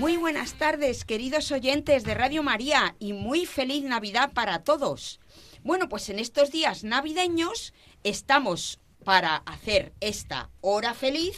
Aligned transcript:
Muy 0.00 0.16
buenas 0.16 0.54
tardes, 0.54 1.04
queridos 1.04 1.52
oyentes 1.52 2.04
de 2.04 2.14
Radio 2.14 2.42
María, 2.42 2.96
y 2.98 3.12
muy 3.12 3.44
feliz 3.44 3.84
Navidad 3.84 4.32
para 4.32 4.60
todos. 4.64 5.20
Bueno, 5.62 5.90
pues 5.90 6.08
en 6.08 6.18
estos 6.18 6.50
días 6.50 6.84
navideños 6.84 7.74
estamos 8.02 8.80
para 9.04 9.36
hacer 9.44 9.92
esta 10.00 10.48
hora 10.62 10.94
feliz, 10.94 11.36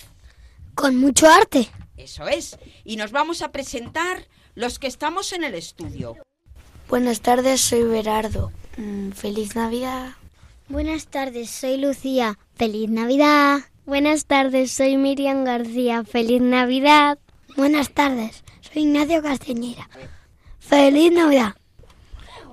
Con 0.76 0.96
mucho 0.96 1.26
arte. 1.28 1.70
eso 1.96 2.28
es, 2.28 2.56
y 2.84 2.94
nos 2.94 3.10
vamos 3.10 3.42
a 3.42 3.50
presentar 3.50 4.28
los 4.54 4.78
que 4.78 4.86
estamos 4.86 5.32
en 5.32 5.42
el 5.42 5.56
estudio. 5.56 6.16
Buenas 6.88 7.20
tardes, 7.20 7.62
soy 7.62 7.82
Berardo. 7.82 8.52
Mm, 8.76 9.10
feliz 9.10 9.56
Navidad. 9.56 10.12
Buenas 10.68 11.08
tardes, 11.08 11.50
soy 11.50 11.78
Lucía. 11.78 12.38
Feliz 12.54 12.88
Navidad. 12.88 13.58
Buenas 13.86 14.26
tardes, 14.26 14.70
soy 14.70 14.98
Miriam 14.98 15.42
García. 15.42 16.04
Feliz 16.04 16.40
Navidad. 16.40 17.18
Buenas 17.56 17.90
tardes, 17.90 18.41
soy 18.72 18.82
Ignacio 18.82 19.22
Castañera. 19.22 19.88
Feliz 20.58 21.12
Navidad. 21.12 21.54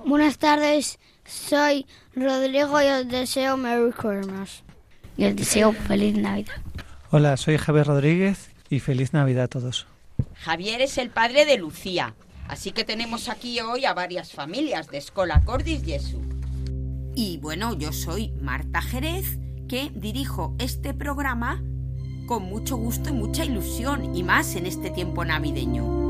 Buenas 0.04 0.38
tardes, 0.38 0.98
soy 1.24 1.86
Rodrigo 2.14 2.80
y 2.82 2.86
os 2.86 3.08
deseo 3.08 3.56
Merry 3.56 3.92
Christmas. 3.92 4.62
Y 5.16 5.26
os 5.26 5.36
deseo 5.36 5.72
feliz 5.72 6.16
Navidad. 6.16 6.54
Hola, 7.10 7.36
soy 7.36 7.58
Javier 7.58 7.86
Rodríguez 7.86 8.50
y 8.68 8.80
feliz 8.80 9.12
Navidad 9.12 9.44
a 9.44 9.48
todos. 9.48 9.86
Javier 10.34 10.80
es 10.80 10.98
el 10.98 11.10
padre 11.10 11.44
de 11.44 11.58
Lucía, 11.58 12.14
así 12.48 12.72
que 12.72 12.84
tenemos 12.84 13.28
aquí 13.28 13.60
hoy 13.60 13.84
a 13.84 13.94
varias 13.94 14.32
familias 14.32 14.88
de 14.88 14.98
Escola 14.98 15.42
Cordis 15.44 15.82
Jesu. 15.84 16.20
Y 17.14 17.38
bueno, 17.38 17.74
yo 17.74 17.92
soy 17.92 18.30
Marta 18.40 18.80
Jerez, 18.80 19.38
que 19.68 19.90
dirijo 19.94 20.54
este 20.58 20.94
programa 20.94 21.62
con 22.26 22.44
mucho 22.44 22.76
gusto 22.76 23.10
y 23.10 23.12
mucha 23.12 23.44
ilusión, 23.44 24.14
y 24.14 24.22
más 24.22 24.54
en 24.54 24.66
este 24.66 24.90
tiempo 24.90 25.24
navideño. 25.24 26.09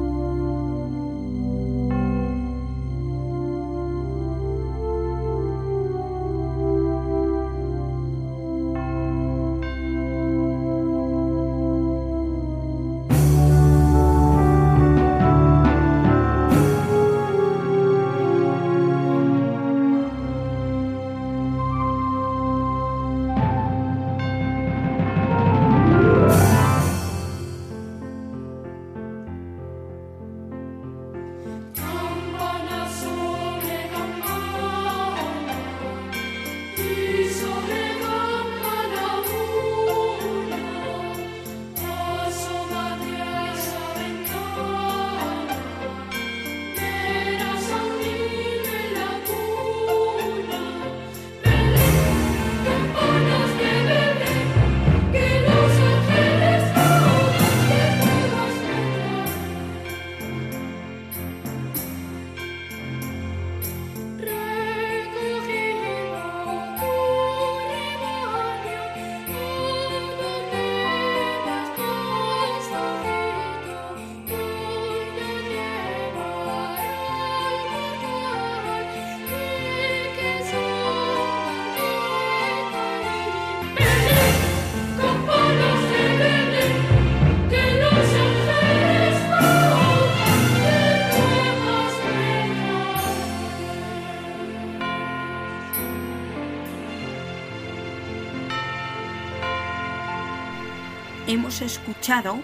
Escuchado 101.50 102.38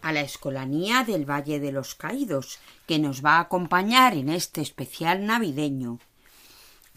a 0.00 0.10
la 0.10 0.22
Escolanía 0.22 1.04
del 1.04 1.30
Valle 1.30 1.60
de 1.60 1.70
los 1.70 1.94
Caídos, 1.94 2.58
que 2.86 2.98
nos 2.98 3.22
va 3.22 3.36
a 3.36 3.40
acompañar 3.40 4.14
en 4.14 4.30
este 4.30 4.62
especial 4.62 5.26
navideño. 5.26 6.00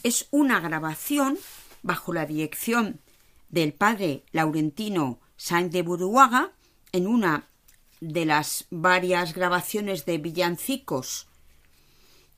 Es 0.02 0.28
una 0.31 0.62
grabación 0.62 1.38
bajo 1.84 2.13
la 2.13 2.25
dirección 2.25 3.02
del 3.50 3.74
padre 3.74 4.24
Laurentino 4.31 5.19
Sainz 5.35 5.72
de 5.74 5.84
Buruaga 5.84 6.53
en 6.94 7.06
una 7.06 7.50
de 8.00 8.25
las 8.25 8.66
varias 8.72 9.34
grabaciones 9.34 10.06
de 10.06 10.19
villancicos 10.19 11.28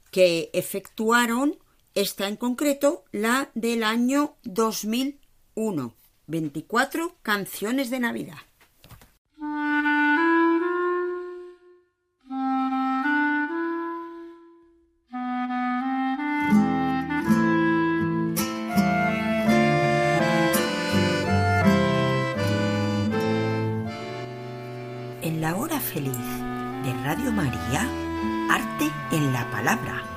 que 0.10 0.50
efectuaron, 0.54 1.60
esta 1.94 2.28
en 2.28 2.36
concreto, 2.36 3.06
la 3.12 3.52
del 3.54 3.84
año 3.84 4.36
2001. 4.44 5.94
24 6.28 7.18
canciones 7.22 7.90
de 7.90 8.00
Navidad. 8.00 8.51
En 9.44 9.48
la 25.42 25.56
hora 25.56 25.80
feliz 25.80 26.12
de 26.84 26.94
Radio 27.04 27.32
María, 27.32 27.90
arte 28.52 28.92
en 29.12 29.34
la 29.34 29.50
palabra. 29.50 30.11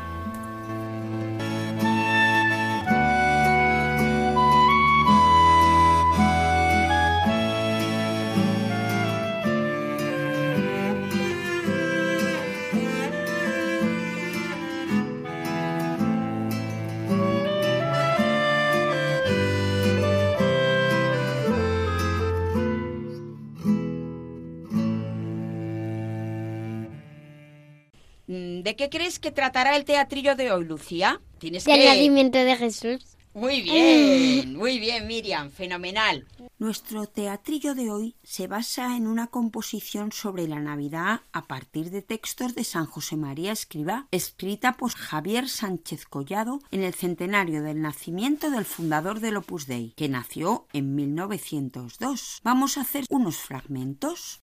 ¿De 28.75 28.76
qué 28.76 28.91
crees 28.91 29.21
que 29.21 29.31
tratará 29.31 29.76
el 29.76 29.85
teatrillo 29.85 30.35
de 30.35 30.50
hoy, 30.50 30.65
Lucía? 30.65 31.21
Tienes 31.38 31.65
Del 31.65 31.79
que... 31.79 31.87
nacimiento 31.87 32.38
de 32.38 32.56
Jesús. 32.56 33.17
Muy 33.32 33.62
bien, 33.62 34.56
muy 34.56 34.81
bien, 34.81 35.06
Miriam, 35.06 35.53
fenomenal. 35.53 36.26
Nuestro 36.59 37.06
teatrillo 37.06 37.76
de 37.76 37.93
hoy 37.93 38.17
se 38.25 38.49
basa 38.49 38.97
en 38.97 39.06
una 39.06 39.29
composición 39.29 40.11
sobre 40.11 40.49
la 40.49 40.59
Navidad 40.59 41.21
a 41.32 41.47
partir 41.47 41.93
de 41.93 42.03
textos 42.03 42.56
de 42.56 42.65
San 42.65 42.87
José 42.87 43.15
María 43.15 43.53
Escribá, 43.53 44.09
escrita 44.11 44.77
por 44.77 44.91
Javier 44.91 45.49
Sánchez 45.49 46.05
Collado 46.06 46.59
en 46.73 46.82
el 46.82 46.94
centenario 46.94 47.62
del 47.62 47.81
nacimiento 47.81 48.50
del 48.50 48.65
fundador 48.65 49.20
del 49.20 49.37
Opus 49.37 49.69
Dei, 49.69 49.93
que 49.97 50.09
nació 50.09 50.67
en 50.73 50.97
1902. 50.97 52.41
Vamos 52.43 52.77
a 52.77 52.81
hacer 52.81 53.05
unos 53.09 53.37
fragmentos. 53.37 54.41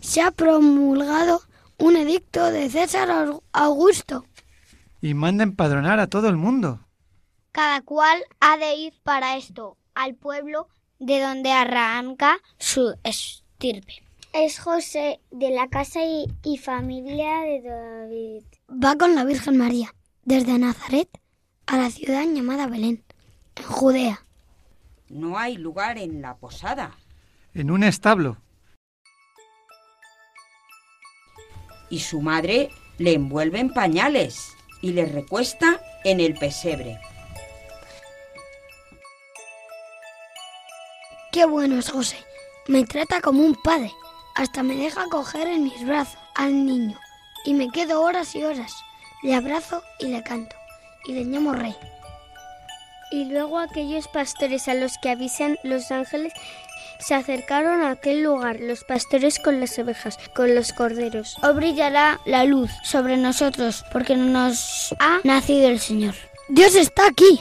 Se 0.00 0.22
ha 0.22 0.30
promulgado 0.30 1.42
un 1.80 1.96
edicto 1.96 2.50
de 2.52 2.70
César 2.70 3.08
Augusto 3.52 4.24
y 5.00 5.14
manda 5.14 5.44
empadronar 5.44 5.98
a 5.98 6.08
todo 6.08 6.28
el 6.28 6.36
mundo. 6.36 6.80
Cada 7.52 7.80
cual 7.80 8.22
ha 8.38 8.56
de 8.58 8.74
ir 8.74 8.94
para 9.02 9.36
esto 9.36 9.76
al 9.94 10.14
pueblo 10.14 10.68
de 10.98 11.20
donde 11.20 11.52
arranca 11.52 12.38
su 12.58 12.94
estirpe. 13.02 14.02
Es 14.32 14.60
José 14.60 15.20
de 15.30 15.50
la 15.50 15.68
casa 15.68 16.04
y, 16.04 16.26
y 16.44 16.58
familia 16.58 17.40
de 17.40 17.62
David. 17.62 18.44
Va 18.70 18.96
con 18.96 19.14
la 19.14 19.24
Virgen 19.24 19.56
María, 19.56 19.92
desde 20.24 20.58
Nazaret 20.58 21.08
a 21.66 21.78
la 21.78 21.90
ciudad 21.90 22.22
llamada 22.24 22.66
Belén, 22.66 23.02
en 23.56 23.64
Judea. 23.64 24.24
No 25.08 25.38
hay 25.38 25.56
lugar 25.56 25.98
en 25.98 26.22
la 26.22 26.36
posada. 26.36 26.92
En 27.54 27.70
un 27.70 27.82
establo. 27.82 28.36
Y 31.90 32.00
su 32.00 32.20
madre 32.20 32.70
le 32.98 33.14
envuelve 33.14 33.58
en 33.58 33.72
pañales 33.72 34.56
y 34.80 34.92
le 34.92 35.06
recuesta 35.06 35.80
en 36.04 36.20
el 36.20 36.34
pesebre. 36.34 37.00
Qué 41.32 41.44
bueno 41.44 41.78
es 41.78 41.90
José. 41.90 42.16
Me 42.66 42.84
trata 42.84 43.20
como 43.20 43.44
un 43.44 43.54
padre. 43.54 43.92
Hasta 44.34 44.62
me 44.62 44.74
deja 44.74 45.04
coger 45.10 45.46
en 45.48 45.64
mis 45.64 45.86
brazos 45.86 46.18
al 46.34 46.66
niño. 46.66 46.98
Y 47.44 47.54
me 47.54 47.70
quedo 47.70 48.02
horas 48.02 48.34
y 48.34 48.42
horas. 48.42 48.72
Le 49.22 49.34
abrazo 49.34 49.82
y 49.98 50.06
le 50.06 50.22
canto. 50.22 50.56
Y 51.06 51.12
le 51.12 51.24
llamo 51.24 51.52
rey. 51.52 51.76
Y 53.10 53.24
luego 53.26 53.58
aquellos 53.58 54.08
pastores 54.08 54.68
a 54.68 54.74
los 54.74 54.92
que 54.98 55.10
avisan 55.10 55.58
los 55.62 55.90
ángeles 55.90 56.32
se 57.00 57.14
acercaron 57.14 57.82
a 57.82 57.90
aquel 57.90 58.22
lugar, 58.22 58.60
los 58.60 58.84
pastores 58.84 59.38
con 59.38 59.60
las 59.60 59.78
ovejas, 59.78 60.18
con 60.34 60.54
los 60.54 60.72
corderos. 60.72 61.36
O 61.42 61.54
brillará 61.54 62.20
la 62.26 62.44
luz 62.44 62.70
sobre 62.84 63.16
nosotros, 63.16 63.84
porque 63.92 64.16
nos 64.16 64.94
ha 65.00 65.20
nacido 65.24 65.68
el 65.68 65.80
Señor. 65.80 66.14
Dios 66.48 66.74
está 66.74 67.06
aquí. 67.06 67.40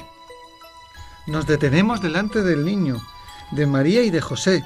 Nos 1.27 1.45
detenemos 1.45 2.01
delante 2.01 2.41
del 2.41 2.65
niño, 2.65 2.97
de 3.51 3.65
María 3.65 4.01
y 4.01 4.09
de 4.09 4.21
José. 4.21 4.63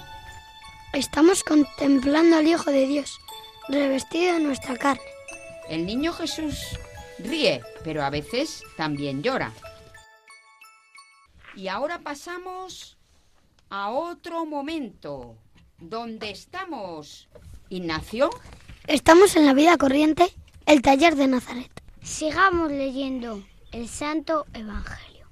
Estamos 0.93 1.43
contemplando 1.43 2.37
al 2.37 2.47
Hijo 2.47 2.71
de 2.71 2.85
Dios, 2.87 3.19
revestido 3.67 4.37
en 4.37 4.43
nuestra 4.43 4.77
carne. 4.77 5.03
El 5.69 5.85
niño 5.85 6.13
Jesús 6.13 6.77
ríe, 7.19 7.61
pero 7.83 8.03
a 8.03 8.09
veces 8.09 8.63
también 8.77 9.23
llora. 9.23 9.51
Y 11.55 11.67
ahora 11.67 11.99
pasamos 11.99 12.97
a 13.73 13.89
otro 13.89 14.45
momento. 14.45 15.35
¿Dónde 15.79 16.29
estamos? 16.29 17.27
Ignacio. 17.69 18.29
Estamos 18.85 19.35
en 19.35 19.47
la 19.47 19.55
vida 19.55 19.77
corriente, 19.77 20.27
el 20.67 20.83
taller 20.83 21.15
de 21.15 21.25
Nazaret. 21.25 21.71
Sigamos 22.03 22.71
leyendo 22.71 23.43
el 23.71 23.87
Santo 23.87 24.45
Evangelio. 24.53 25.25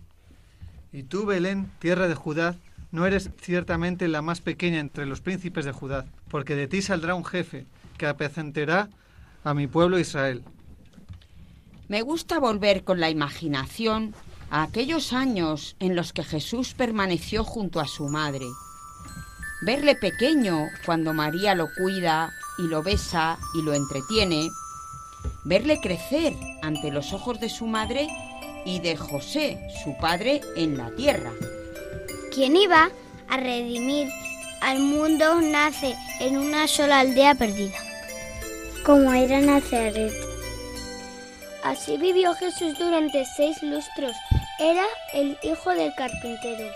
Y 0.92 1.04
tú, 1.04 1.28
Belén, 1.28 1.70
tierra 1.78 2.08
de 2.08 2.16
Judá, 2.16 2.56
no 2.90 3.06
eres 3.06 3.30
ciertamente 3.40 4.08
la 4.08 4.24
más 4.24 4.42
pequeña 4.42 4.80
entre 4.80 5.06
los 5.06 5.22
príncipes 5.22 5.64
de 5.64 5.72
Judá, 5.72 6.08
porque 6.28 6.56
de 6.56 6.68
ti 6.68 6.82
saldrá 6.82 7.14
un 7.14 7.26
jefe 7.26 7.68
que 8.00 8.08
apacentará 8.08 8.90
a 9.44 9.54
mi 9.54 9.68
pueblo 9.68 10.00
Israel. 10.00 10.44
Me 11.90 12.02
gusta 12.02 12.40
volver 12.40 12.84
con 12.84 13.00
la 13.00 13.12
imaginación 13.12 14.16
a 14.52 14.64
aquellos 14.64 15.14
años 15.14 15.76
en 15.80 15.96
los 15.96 16.12
que 16.12 16.24
Jesús 16.24 16.74
permaneció 16.74 17.44
junto 17.44 17.80
a 17.80 17.88
su 17.88 18.10
madre. 18.10 18.46
Verle 19.62 19.96
pequeño 19.96 20.68
cuando 20.86 21.14
María 21.14 21.56
lo 21.56 21.70
cuida 21.78 22.34
y 22.58 22.64
lo 22.64 22.84
besa 22.84 23.40
y 23.56 23.62
lo 23.62 23.74
entretiene. 23.74 24.50
Verle 25.46 25.80
crecer 25.82 26.34
ante 26.62 26.92
los 26.92 27.14
ojos 27.14 27.40
de 27.40 27.50
su 27.50 27.66
madre 27.66 28.10
y 28.66 28.80
de 28.80 28.98
José, 28.98 29.58
su 29.84 29.96
padre, 29.98 30.42
en 30.56 30.78
la 30.78 30.92
tierra. 30.96 31.32
Quien 32.34 32.56
iba 32.58 32.92
a 33.30 33.38
redimir 33.38 34.10
al 34.62 34.80
mundo 34.80 35.40
nace 35.42 35.96
en 36.20 36.38
una 36.38 36.68
sola 36.68 37.00
aldea 37.00 37.36
perdida, 37.36 37.78
como 38.86 39.14
era 39.14 39.40
Nazaret. 39.40 40.14
Así 41.64 41.98
vivió 41.98 42.34
Jesús 42.34 42.78
durante 42.78 43.24
seis 43.26 43.62
lustros. 43.64 44.16
Era 44.62 44.86
el 45.14 45.40
hijo 45.42 45.72
del 45.72 45.92
carpintero. 45.96 46.72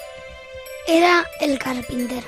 Era 0.88 1.24
el 1.40 1.60
carpintero, 1.60 2.26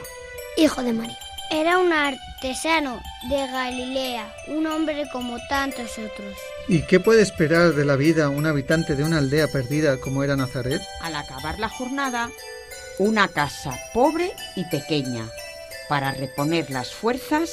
hijo 0.56 0.84
de 0.84 0.94
María. 0.94 1.18
Era 1.50 1.80
un 1.80 1.92
artesano 1.92 3.02
de 3.28 3.38
Galilea, 3.48 4.32
un 4.50 4.68
hombre 4.68 5.10
como 5.12 5.40
tantos 5.50 5.98
otros. 5.98 6.38
¿Y 6.68 6.84
qué 6.84 7.00
puede 7.00 7.24
esperar 7.24 7.74
de 7.74 7.86
la 7.86 7.96
vida 7.96 8.30
un 8.30 8.46
habitante 8.46 8.96
de 8.96 9.04
una 9.04 9.18
aldea 9.18 9.48
perdida 9.48 9.98
como 9.98 10.24
era 10.24 10.36
Nazaret? 10.36 10.80
Al 11.02 11.16
acabar 11.16 11.58
la 11.58 11.70
jornada, 11.70 12.30
una 13.00 13.28
casa 13.28 13.76
pobre 13.96 14.34
y 14.56 14.64
pequeña 14.66 15.28
para 15.90 16.12
reponer 16.12 16.70
las 16.70 16.94
fuerzas 16.94 17.50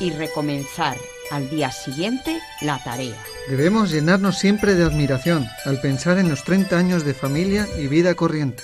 y 0.00 0.12
recomenzar 0.12 0.96
al 1.30 1.50
día 1.50 1.70
siguiente 1.70 2.40
la 2.60 2.82
tarea. 2.82 3.16
Debemos 3.48 3.90
llenarnos 3.90 4.38
siempre 4.38 4.74
de 4.74 4.84
admiración 4.84 5.48
al 5.64 5.80
pensar 5.80 6.18
en 6.18 6.28
los 6.28 6.44
30 6.44 6.76
años 6.76 7.04
de 7.04 7.14
familia 7.14 7.68
y 7.78 7.86
vida 7.86 8.14
corriente. 8.14 8.62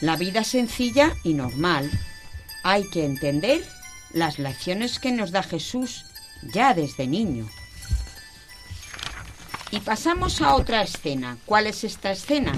La 0.00 0.16
vida 0.16 0.44
sencilla 0.44 1.14
y 1.24 1.34
normal. 1.34 1.90
Hay 2.62 2.88
que 2.90 3.04
entender 3.04 3.64
las 4.12 4.38
lecciones 4.38 4.98
que 4.98 5.12
nos 5.12 5.30
da 5.32 5.42
Jesús 5.42 6.04
ya 6.42 6.74
desde 6.74 7.06
niño. 7.06 7.48
Y 9.70 9.80
pasamos 9.80 10.40
a 10.40 10.54
otra 10.54 10.82
escena. 10.82 11.36
¿Cuál 11.44 11.66
es 11.66 11.84
esta 11.84 12.12
escena? 12.12 12.52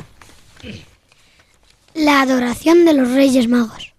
La 1.94 2.20
adoración 2.22 2.84
de 2.84 2.94
los 2.94 3.10
Reyes 3.10 3.48
Magos. 3.48 3.92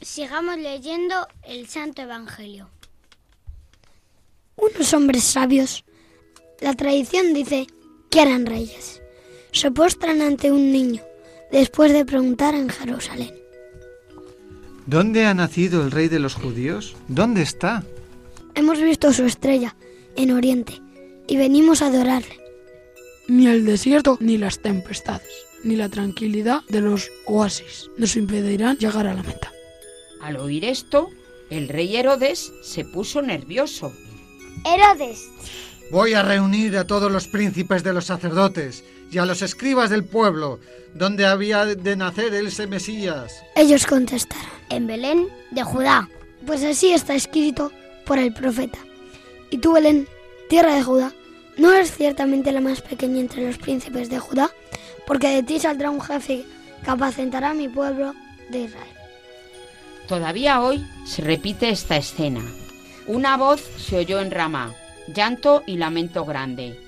Sigamos 0.00 0.56
leyendo 0.58 1.28
el 1.42 1.68
Santo 1.68 2.02
Evangelio. 2.02 2.68
Unos 4.56 4.92
hombres 4.94 5.24
sabios, 5.24 5.84
la 6.60 6.74
tradición 6.74 7.34
dice 7.34 7.66
que 8.10 8.22
eran 8.22 8.46
reyes, 8.46 9.02
se 9.52 9.70
postran 9.70 10.20
ante 10.22 10.52
un 10.52 10.72
niño 10.72 11.02
después 11.50 11.92
de 11.92 12.04
preguntar 12.04 12.54
en 12.54 12.68
Jerusalén. 12.68 13.34
¿Dónde 14.86 15.24
ha 15.26 15.34
nacido 15.34 15.82
el 15.82 15.90
rey 15.90 16.08
de 16.08 16.18
los 16.18 16.34
judíos? 16.34 16.94
¿Dónde 17.08 17.42
está? 17.42 17.84
Hemos 18.54 18.80
visto 18.80 19.12
su 19.12 19.24
estrella 19.24 19.76
en 20.16 20.30
Oriente 20.30 20.80
y 21.26 21.36
venimos 21.36 21.82
a 21.82 21.86
adorarle. 21.86 22.38
Ni 23.26 23.46
el 23.46 23.64
desierto 23.64 24.18
ni 24.20 24.36
las 24.36 24.60
tempestades, 24.60 25.30
ni 25.64 25.76
la 25.76 25.88
tranquilidad 25.88 26.60
de 26.68 26.82
los 26.82 27.10
oasis 27.24 27.90
nos 27.96 28.16
impedirán 28.16 28.76
llegar 28.76 29.06
a 29.06 29.14
la 29.14 29.22
meta. 29.22 29.52
Al 30.20 30.36
oír 30.36 30.64
esto, 30.64 31.08
el 31.50 31.68
rey 31.68 31.96
Herodes 31.96 32.52
se 32.62 32.84
puso 32.84 33.22
nervioso. 33.22 33.92
Herodes, 34.64 35.28
Voy 35.90 36.14
a 36.14 36.22
reunir 36.22 36.76
a 36.76 36.86
todos 36.86 37.12
los 37.12 37.28
príncipes 37.28 37.84
de 37.84 37.92
los 37.92 38.06
sacerdotes 38.06 38.84
y 39.10 39.18
a 39.18 39.26
los 39.26 39.42
escribas 39.42 39.90
del 39.90 40.04
pueblo, 40.04 40.58
donde 40.94 41.26
había 41.26 41.64
de 41.66 41.96
nacer 41.96 42.34
ese 42.34 42.66
Mesías. 42.66 43.44
Ellos 43.54 43.86
contestaron, 43.86 44.50
en 44.70 44.86
Belén 44.86 45.28
de 45.50 45.62
Judá. 45.62 46.08
pues 46.46 46.64
así 46.64 46.92
está 46.92 47.14
escrito 47.14 47.70
por 48.06 48.18
el 48.18 48.32
profeta. 48.32 48.78
Y 49.50 49.58
tú, 49.58 49.74
Belén, 49.74 50.08
tierra 50.48 50.74
de 50.74 50.82
Judá, 50.82 51.12
no 51.58 51.72
eres 51.72 51.96
ciertamente 51.96 52.50
la 52.50 52.60
más 52.60 52.80
pequeña 52.80 53.20
entre 53.20 53.46
los 53.46 53.58
príncipes 53.58 54.10
de 54.10 54.18
Judá, 54.18 54.50
porque 55.06 55.28
de 55.28 55.42
ti 55.42 55.60
saldrá 55.60 55.90
un 55.90 56.00
jefe 56.00 56.44
que 56.82 56.90
apacentará 56.90 57.50
a 57.50 57.54
mi 57.54 57.68
pueblo 57.68 58.14
de 58.50 58.62
Israel. 58.62 58.96
Todavía 60.08 60.60
hoy 60.60 60.84
se 61.06 61.22
repite 61.22 61.68
esta 61.68 61.96
escena. 61.96 62.42
Una 63.06 63.36
voz 63.36 63.60
se 63.60 63.98
oyó 63.98 64.20
en 64.20 64.30
Ramá, 64.30 64.74
llanto 65.14 65.62
y 65.66 65.76
lamento 65.76 66.24
grande. 66.24 66.80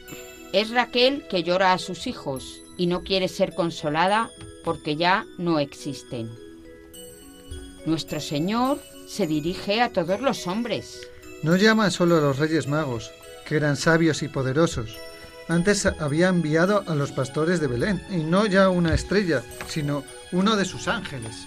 Es 0.52 0.70
Raquel 0.70 1.26
que 1.28 1.42
llora 1.42 1.74
a 1.74 1.78
sus 1.78 2.06
hijos 2.06 2.62
y 2.78 2.86
no 2.86 3.02
quiere 3.02 3.28
ser 3.28 3.54
consolada 3.54 4.30
porque 4.64 4.96
ya 4.96 5.26
no 5.36 5.58
existen. 5.58 6.30
Nuestro 7.84 8.20
Señor 8.20 8.80
se 9.06 9.26
dirige 9.26 9.82
a 9.82 9.92
todos 9.92 10.20
los 10.20 10.46
hombres. 10.46 11.06
No 11.42 11.56
llama 11.56 11.90
solo 11.90 12.16
a 12.16 12.20
los 12.20 12.38
reyes 12.38 12.66
magos, 12.66 13.10
que 13.46 13.56
eran 13.56 13.76
sabios 13.76 14.22
y 14.22 14.28
poderosos. 14.28 14.96
Antes 15.48 15.86
había 15.86 16.28
enviado 16.28 16.82
a 16.88 16.94
los 16.94 17.12
pastores 17.12 17.60
de 17.60 17.68
Belén, 17.68 18.02
y 18.10 18.16
no 18.16 18.46
ya 18.46 18.70
una 18.70 18.94
estrella, 18.94 19.42
sino 19.68 20.02
uno 20.32 20.56
de 20.56 20.64
sus 20.64 20.88
ángeles. 20.88 21.46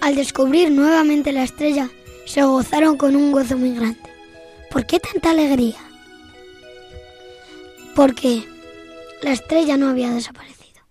Al 0.00 0.14
descubrir 0.14 0.70
nuevamente 0.70 1.32
la 1.32 1.42
estrella, 1.42 1.90
se 2.26 2.42
gozaron 2.42 2.96
con 2.96 3.16
un 3.16 3.32
gozo 3.32 3.56
muy 3.56 3.74
grande. 3.74 4.00
¿Por 4.70 4.86
qué 4.86 5.00
tanta 5.00 5.30
alegría? 5.30 5.78
Porque 7.94 8.44
la 9.22 9.32
estrella 9.32 9.76
no 9.76 9.88
había 9.88 10.10
desaparecido. 10.10 10.82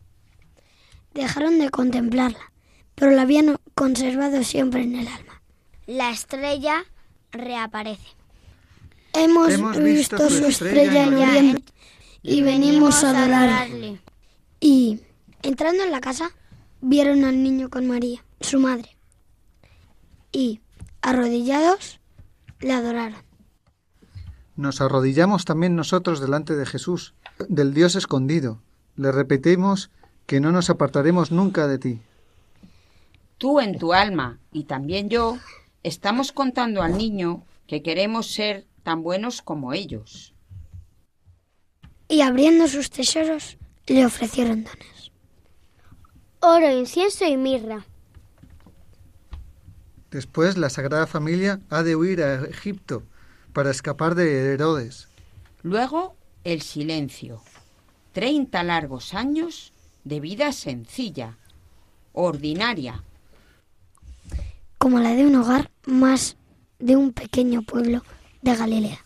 Dejaron 1.13 1.59
de 1.59 1.69
contemplarla, 1.69 2.51
pero 2.95 3.11
la 3.11 3.23
habían 3.23 3.57
conservado 3.75 4.43
siempre 4.43 4.83
en 4.83 4.95
el 4.95 5.07
alma. 5.07 5.41
La 5.85 6.11
estrella 6.11 6.85
reaparece. 7.31 8.07
Hemos, 9.13 9.53
Hemos 9.53 9.77
visto, 9.77 10.17
visto 10.17 10.29
su 10.29 10.45
estrella, 10.45 10.83
estrella 10.83 11.03
en 11.03 11.13
en 11.13 11.29
Oriente 11.29 11.73
y 12.23 12.41
venimos 12.41 13.03
a 13.03 13.09
adorarle. 13.09 13.99
Y, 14.59 15.01
entrando 15.41 15.83
en 15.83 15.91
la 15.91 15.99
casa, 15.99 16.31
vieron 16.81 17.25
al 17.25 17.43
niño 17.43 17.69
con 17.69 17.85
María, 17.85 18.23
su 18.39 18.59
madre, 18.59 18.95
y, 20.31 20.61
arrodillados, 21.03 21.99
le 22.61 22.73
adoraron. 22.73 23.21
Nos 24.55 24.81
arrodillamos 24.81 25.45
también 25.45 25.75
nosotros 25.75 26.19
delante 26.19 26.55
de 26.55 26.65
Jesús, 26.65 27.13
del 27.49 27.73
Dios 27.73 27.95
escondido. 27.95 28.61
Le 28.95 29.11
repetimos 29.11 29.91
que 30.25 30.39
no 30.39 30.51
nos 30.51 30.69
apartaremos 30.69 31.31
nunca 31.31 31.67
de 31.67 31.77
ti. 31.77 32.01
Tú 33.37 33.59
en 33.59 33.77
tu 33.77 33.93
alma 33.93 34.39
y 34.51 34.63
también 34.63 35.09
yo 35.09 35.37
estamos 35.83 36.31
contando 36.31 36.81
al 36.81 36.97
niño 36.97 37.43
que 37.67 37.81
queremos 37.81 38.31
ser 38.31 38.65
tan 38.83 39.03
buenos 39.03 39.41
como 39.41 39.73
ellos. 39.73 40.33
Y 42.07 42.21
abriendo 42.21 42.67
sus 42.67 42.89
tesoros, 42.89 43.57
le 43.87 44.05
ofrecieron 44.05 44.63
dones. 44.63 45.11
Oro, 46.39 46.69
incienso 46.69 47.25
y 47.25 47.35
mirra. 47.37 47.85
Después 50.13 50.57
la 50.59 50.69
Sagrada 50.69 51.07
Familia 51.07 51.59
ha 51.71 51.81
de 51.81 51.95
huir 51.95 52.21
a 52.21 52.45
Egipto 52.45 53.01
para 53.51 53.71
escapar 53.71 54.13
de 54.13 54.53
Herodes. 54.53 55.07
Luego 55.63 56.15
el 56.43 56.61
silencio. 56.61 57.41
Treinta 58.11 58.61
largos 58.61 59.15
años 59.15 59.73
de 60.03 60.19
vida 60.19 60.51
sencilla, 60.51 61.39
ordinaria. 62.13 63.03
Como 64.77 64.99
la 64.99 65.15
de 65.15 65.25
un 65.25 65.33
hogar 65.33 65.71
más 65.87 66.37
de 66.77 66.95
un 66.95 67.11
pequeño 67.11 67.63
pueblo 67.63 68.03
de 68.43 68.55
Galilea. 68.55 69.03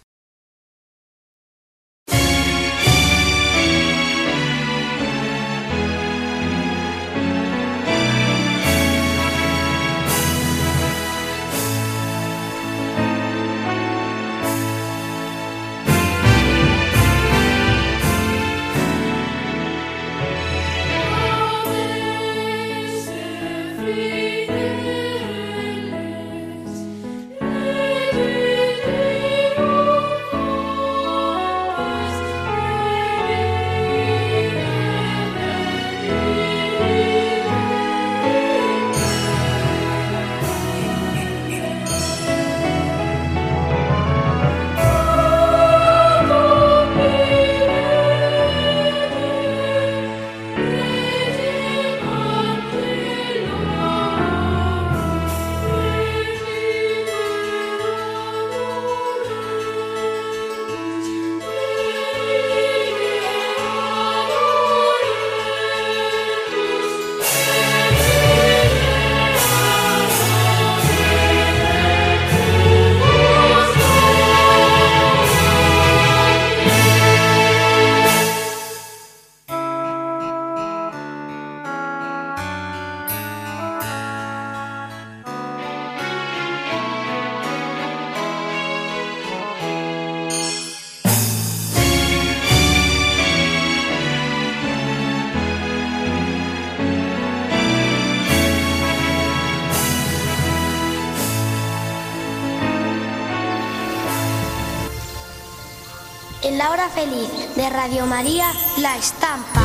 La 106.67 106.73
hora 106.73 106.89
feliz 106.89 107.29
de 107.55 107.69
Radio 107.69 108.05
María, 108.05 108.51
La 108.81 108.97
Estampa. 108.97 109.63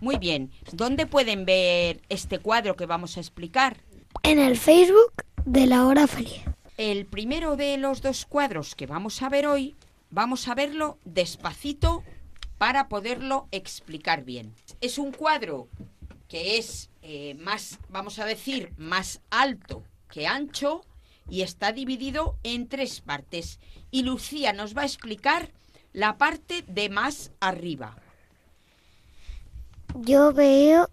Muy 0.00 0.18
bien, 0.18 0.50
¿dónde 0.72 1.06
pueden 1.06 1.44
ver 1.44 2.02
este 2.08 2.40
cuadro 2.40 2.74
que 2.74 2.86
vamos 2.86 3.16
a 3.16 3.20
explicar? 3.20 3.76
En 4.24 4.40
el 4.40 4.56
Facebook 4.56 5.12
de 5.44 5.66
la 5.66 5.86
hora 5.86 6.08
feliz. 6.08 6.42
El 6.76 7.06
primero 7.06 7.54
de 7.54 7.76
los 7.76 8.02
dos 8.02 8.26
cuadros 8.26 8.74
que 8.74 8.86
vamos 8.86 9.22
a 9.22 9.28
ver 9.28 9.46
hoy, 9.46 9.76
vamos 10.10 10.48
a 10.48 10.56
verlo 10.56 10.98
despacito 11.04 12.02
para 12.58 12.88
poderlo 12.88 13.46
explicar 13.52 14.24
bien. 14.24 14.52
Es 14.80 14.98
un 14.98 15.12
cuadro 15.12 15.68
que 16.28 16.58
es 16.58 16.90
eh, 17.02 17.34
más, 17.34 17.78
vamos 17.88 18.18
a 18.18 18.24
decir, 18.24 18.72
más 18.76 19.20
alto 19.30 19.84
que 20.10 20.26
ancho 20.26 20.84
y 21.28 21.42
está 21.42 21.72
dividido 21.72 22.36
en 22.42 22.68
tres 22.68 23.00
partes. 23.00 23.60
Y 23.90 24.02
Lucía 24.02 24.52
nos 24.52 24.76
va 24.76 24.82
a 24.82 24.86
explicar 24.86 25.50
la 25.92 26.18
parte 26.18 26.62
de 26.66 26.88
más 26.88 27.30
arriba. 27.40 27.96
Yo 29.94 30.32
veo 30.32 30.90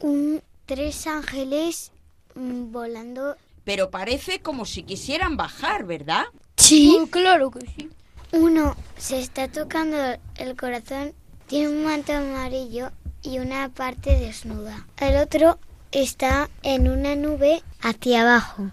un, 0.00 0.42
tres 0.66 1.06
ángeles 1.06 1.92
mm, 2.34 2.70
volando. 2.70 3.36
Pero 3.64 3.90
parece 3.90 4.40
como 4.40 4.64
si 4.66 4.82
quisieran 4.82 5.36
bajar, 5.36 5.84
¿verdad? 5.84 6.24
Sí. 6.56 6.96
claro 7.10 7.50
que 7.50 7.60
sí. 7.60 7.90
Uno 8.32 8.76
se 8.98 9.20
está 9.20 9.48
tocando 9.48 9.96
el 10.36 10.56
corazón, 10.56 11.14
tiene 11.46 11.68
un 11.68 11.84
manto 11.84 12.12
amarillo 12.12 12.90
y 13.24 13.38
una 13.38 13.68
parte 13.70 14.16
desnuda. 14.18 14.86
El 15.00 15.16
otro 15.16 15.58
está 15.90 16.50
en 16.62 16.88
una 16.88 17.16
nube 17.16 17.62
hacia 17.80 18.22
abajo. 18.22 18.70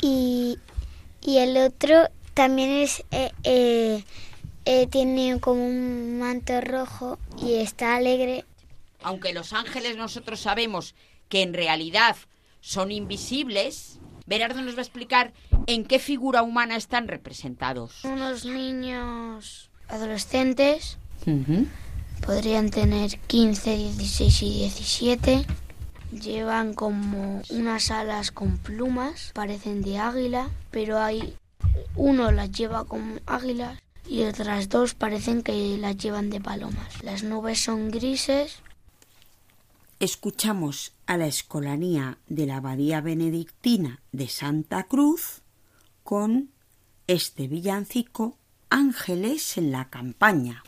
Y, 0.00 0.58
y 1.22 1.38
el 1.38 1.56
otro 1.56 2.08
también 2.34 2.70
es 2.70 3.04
eh, 3.10 3.30
eh, 3.44 4.04
eh, 4.64 4.86
tiene 4.86 5.38
como 5.40 5.66
un 5.66 6.18
manto 6.18 6.60
rojo 6.60 7.18
y 7.40 7.54
está 7.54 7.96
alegre. 7.96 8.44
Aunque 9.02 9.34
los 9.34 9.52
ángeles 9.52 9.96
nosotros 9.96 10.40
sabemos 10.40 10.94
que 11.28 11.42
en 11.42 11.52
realidad 11.52 12.16
son 12.60 12.90
invisibles, 12.90 13.98
Berardo 14.26 14.62
nos 14.62 14.74
va 14.74 14.78
a 14.78 14.82
explicar 14.82 15.32
en 15.66 15.84
qué 15.84 15.98
figura 15.98 16.42
humana 16.42 16.76
están 16.76 17.08
representados. 17.08 18.04
Unos 18.04 18.46
niños 18.46 19.70
adolescentes 19.88 20.98
podrían 22.24 22.70
tener 22.70 23.18
15, 23.18 23.76
16 23.76 24.42
y 24.42 24.58
17. 24.60 25.46
Llevan 26.12 26.74
como 26.74 27.42
unas 27.50 27.90
alas 27.90 28.30
con 28.30 28.58
plumas, 28.58 29.32
parecen 29.34 29.82
de 29.82 29.98
águila, 29.98 30.48
pero 30.70 30.98
hay 30.98 31.36
uno 31.96 32.32
las 32.32 32.50
lleva 32.50 32.84
como 32.84 33.16
águilas 33.26 33.78
y 34.08 34.22
otras 34.22 34.68
dos 34.68 34.94
parecen 34.94 35.42
que 35.42 35.76
las 35.78 35.96
llevan 35.96 36.30
de 36.30 36.40
palomas. 36.40 37.02
Las 37.02 37.22
nubes 37.22 37.60
son 37.60 37.90
grises. 37.90 38.58
Escuchamos 40.00 40.92
a 41.06 41.16
la 41.16 41.26
escolanía 41.26 42.18
de 42.28 42.46
la 42.46 42.56
Abadía 42.56 43.00
Benedictina 43.00 44.00
de 44.12 44.28
Santa 44.28 44.84
Cruz 44.84 45.42
con 46.02 46.50
este 47.06 47.48
villancico 47.48 48.36
Ángeles 48.70 49.56
en 49.56 49.72
la 49.72 49.88
campaña. 49.88 50.62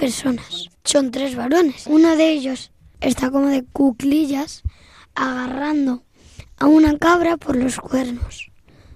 Personas, 0.00 0.70
son 0.82 1.10
tres 1.10 1.36
varones. 1.36 1.86
Uno 1.86 2.16
de 2.16 2.32
ellos 2.32 2.72
está 3.02 3.30
como 3.30 3.48
de 3.48 3.64
cuclillas 3.64 4.62
agarrando 5.14 6.04
a 6.56 6.66
una 6.66 6.96
cabra 6.96 7.36
por 7.36 7.54
los 7.54 7.76
cuernos. 7.76 8.50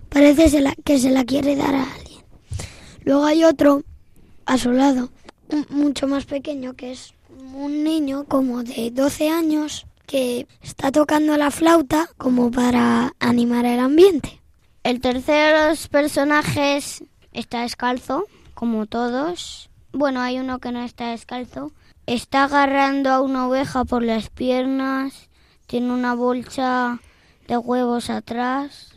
Parece 0.09 0.45
que 0.83 0.99
se 0.99 1.11
la 1.11 1.25
quiere 1.25 1.57
dar 1.57 1.75
a 1.75 1.93
alguien. 1.93 2.25
Luego 3.03 3.27
hay 3.27 3.45
otro 3.45 3.83
a 4.47 4.57
su 4.57 4.73
lado, 4.73 5.11
mucho 5.69 6.09
más 6.09 6.25
pequeño, 6.25 6.73
que 6.73 6.93
es 6.93 7.13
un 7.55 7.85
niño 7.85 8.25
como 8.25 8.63
de 8.63 8.90
12 8.90 9.29
años 9.29 9.87
que 10.07 10.47
está 10.62 10.90
tocando 10.90 11.37
la 11.37 11.51
flauta 11.51 12.09
como 12.17 12.51
para 12.51 13.12
animar 13.21 13.67
el 13.67 13.81
ambiente. 13.81 14.40
El 14.83 15.01
tercero 15.01 15.64
de 15.64 15.69
los 15.69 15.88
personajes 15.88 17.05
está 17.33 17.61
descalzo, 17.61 18.25
como 18.55 18.87
todos, 18.87 19.69
bueno, 19.94 20.20
hay 20.20 20.38
uno 20.38 20.59
que 20.59 20.72
no 20.72 20.83
está 20.83 21.11
descalzo. 21.11 21.72
Está 22.07 22.44
agarrando 22.44 23.11
a 23.11 23.20
una 23.20 23.48
oveja 23.48 23.85
por 23.85 24.02
las 24.02 24.28
piernas. 24.28 25.30
Tiene 25.66 25.92
una 25.92 26.14
bolsa 26.14 27.00
de 27.48 27.57
huevos 27.57 28.11
atrás. 28.11 28.90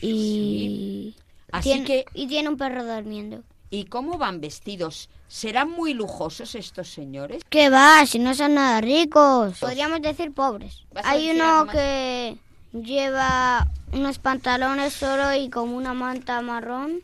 Y. 0.00 1.16
Así 1.52 1.70
tiene, 1.70 1.84
que. 1.84 2.04
Y 2.14 2.28
tiene 2.28 2.48
un 2.48 2.56
perro 2.56 2.84
durmiendo. 2.84 3.42
¿Y 3.70 3.84
cómo 3.84 4.16
van 4.16 4.40
vestidos? 4.40 5.10
¿Serán 5.26 5.70
muy 5.70 5.92
lujosos 5.92 6.54
estos 6.54 6.88
señores? 6.88 7.42
¿Qué 7.50 7.68
va? 7.68 8.06
Si 8.06 8.18
no 8.18 8.34
son 8.34 8.54
nada 8.54 8.80
ricos. 8.80 9.58
Podríamos 9.58 10.00
decir 10.00 10.32
pobres. 10.32 10.84
Hay 11.04 11.30
uno 11.32 11.66
que 11.66 12.38
lleva 12.72 13.68
unos 13.92 14.18
pantalones 14.18 14.94
solo 14.94 15.34
y 15.34 15.50
como 15.50 15.76
una 15.76 15.92
manta 15.92 16.40
marrón. 16.40 17.02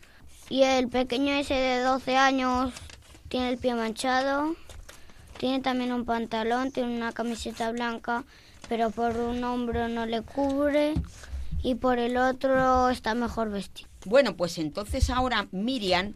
Y 0.48 0.62
el 0.62 0.88
pequeño 0.88 1.32
ese 1.34 1.54
de 1.54 1.80
12 1.80 2.16
años 2.16 2.72
tiene 3.28 3.50
el 3.50 3.58
pie 3.58 3.74
manchado. 3.74 4.56
Tiene 5.38 5.60
también 5.60 5.92
un 5.92 6.04
pantalón, 6.04 6.70
tiene 6.70 6.94
una 6.96 7.12
camiseta 7.12 7.72
blanca, 7.72 8.24
pero 8.68 8.90
por 8.90 9.16
un 9.16 9.42
hombro 9.42 9.88
no 9.88 10.06
le 10.06 10.22
cubre. 10.22 10.94
Y 11.62 11.76
por 11.76 11.98
el 11.98 12.16
otro 12.16 12.90
está 12.90 13.14
mejor 13.14 13.50
vestido. 13.50 13.88
Bueno, 14.04 14.36
pues 14.36 14.58
entonces 14.58 15.08
ahora 15.08 15.48
Miriam 15.50 16.14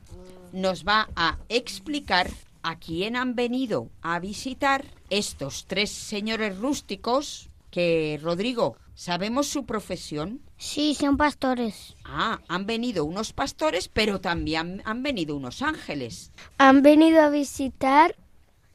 nos 0.52 0.84
va 0.84 1.08
a 1.16 1.38
explicar 1.48 2.30
a 2.62 2.78
quién 2.78 3.16
han 3.16 3.34
venido 3.34 3.88
a 4.02 4.18
visitar 4.18 4.84
estos 5.08 5.64
tres 5.66 5.90
señores 5.90 6.58
rústicos 6.58 7.48
que, 7.70 8.20
Rodrigo, 8.22 8.76
¿sabemos 8.94 9.46
su 9.46 9.64
profesión? 9.64 10.40
Sí, 10.58 10.94
son 10.94 11.16
pastores. 11.16 11.94
Ah, 12.04 12.40
han 12.48 12.66
venido 12.66 13.04
unos 13.04 13.32
pastores, 13.32 13.88
pero 13.88 14.20
también 14.20 14.82
han 14.84 15.04
venido 15.04 15.36
unos 15.36 15.62
ángeles. 15.62 16.32
Han 16.58 16.82
venido 16.82 17.22
a 17.22 17.30
visitar 17.30 18.16